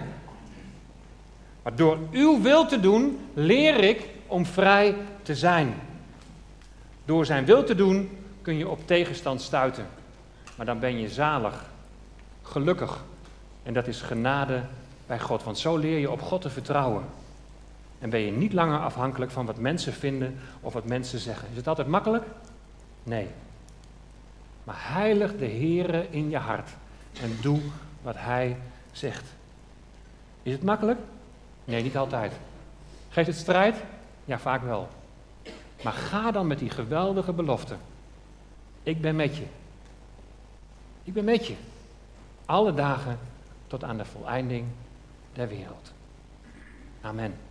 Maar 1.62 1.76
door 1.76 1.98
uw 2.10 2.40
wil 2.40 2.66
te 2.66 2.80
doen, 2.80 3.18
leer 3.34 3.84
ik 3.84 4.08
om 4.26 4.46
vrij 4.46 4.96
te 5.22 5.34
zijn. 5.34 5.74
Door 7.04 7.26
zijn 7.26 7.44
wil 7.44 7.64
te 7.64 7.74
doen 7.74 8.10
kun 8.42 8.56
je 8.56 8.68
op 8.68 8.86
tegenstand 8.86 9.42
stuiten. 9.42 9.86
Maar 10.56 10.66
dan 10.66 10.78
ben 10.78 11.00
je 11.00 11.08
zalig, 11.08 11.64
gelukkig. 12.42 13.04
En 13.62 13.72
dat 13.72 13.86
is 13.86 14.00
genade 14.00 14.62
bij 15.06 15.20
God. 15.20 15.42
Want 15.42 15.58
zo 15.58 15.76
leer 15.76 15.98
je 15.98 16.10
op 16.10 16.22
God 16.22 16.40
te 16.40 16.50
vertrouwen. 16.50 17.04
En 18.00 18.10
ben 18.10 18.20
je 18.20 18.32
niet 18.32 18.52
langer 18.52 18.78
afhankelijk 18.78 19.30
van 19.30 19.46
wat 19.46 19.58
mensen 19.58 19.92
vinden 19.92 20.38
of 20.60 20.72
wat 20.72 20.84
mensen 20.84 21.18
zeggen. 21.18 21.48
Is 21.50 21.56
het 21.56 21.68
altijd 21.68 21.88
makkelijk? 21.88 22.24
Nee. 23.02 23.28
Maar 24.64 24.76
heilig 24.78 25.36
de 25.36 25.46
Heere 25.46 26.06
in 26.10 26.30
je 26.30 26.36
hart 26.36 26.70
en 27.22 27.36
doe 27.40 27.60
wat 28.02 28.16
Hij 28.18 28.56
zegt. 28.92 29.24
Is 30.42 30.52
het 30.52 30.62
makkelijk? 30.62 30.98
Nee, 31.64 31.82
niet 31.82 31.96
altijd. 31.96 32.32
Geeft 33.08 33.28
het 33.28 33.36
strijd? 33.36 33.76
Ja, 34.24 34.38
vaak 34.38 34.62
wel. 34.62 34.88
Maar 35.82 35.92
ga 35.92 36.30
dan 36.30 36.46
met 36.46 36.58
die 36.58 36.70
geweldige 36.70 37.32
belofte. 37.32 37.74
Ik 38.82 39.00
ben 39.00 39.16
met 39.16 39.36
je. 39.36 39.44
Ik 41.02 41.12
ben 41.12 41.24
met 41.24 41.46
je. 41.46 41.54
Alle 42.46 42.74
dagen 42.74 43.18
tot 43.66 43.84
aan 43.84 43.96
de 43.96 44.04
voleinding 44.04 44.66
der 45.32 45.48
wereld. 45.48 45.92
Amen. 47.00 47.49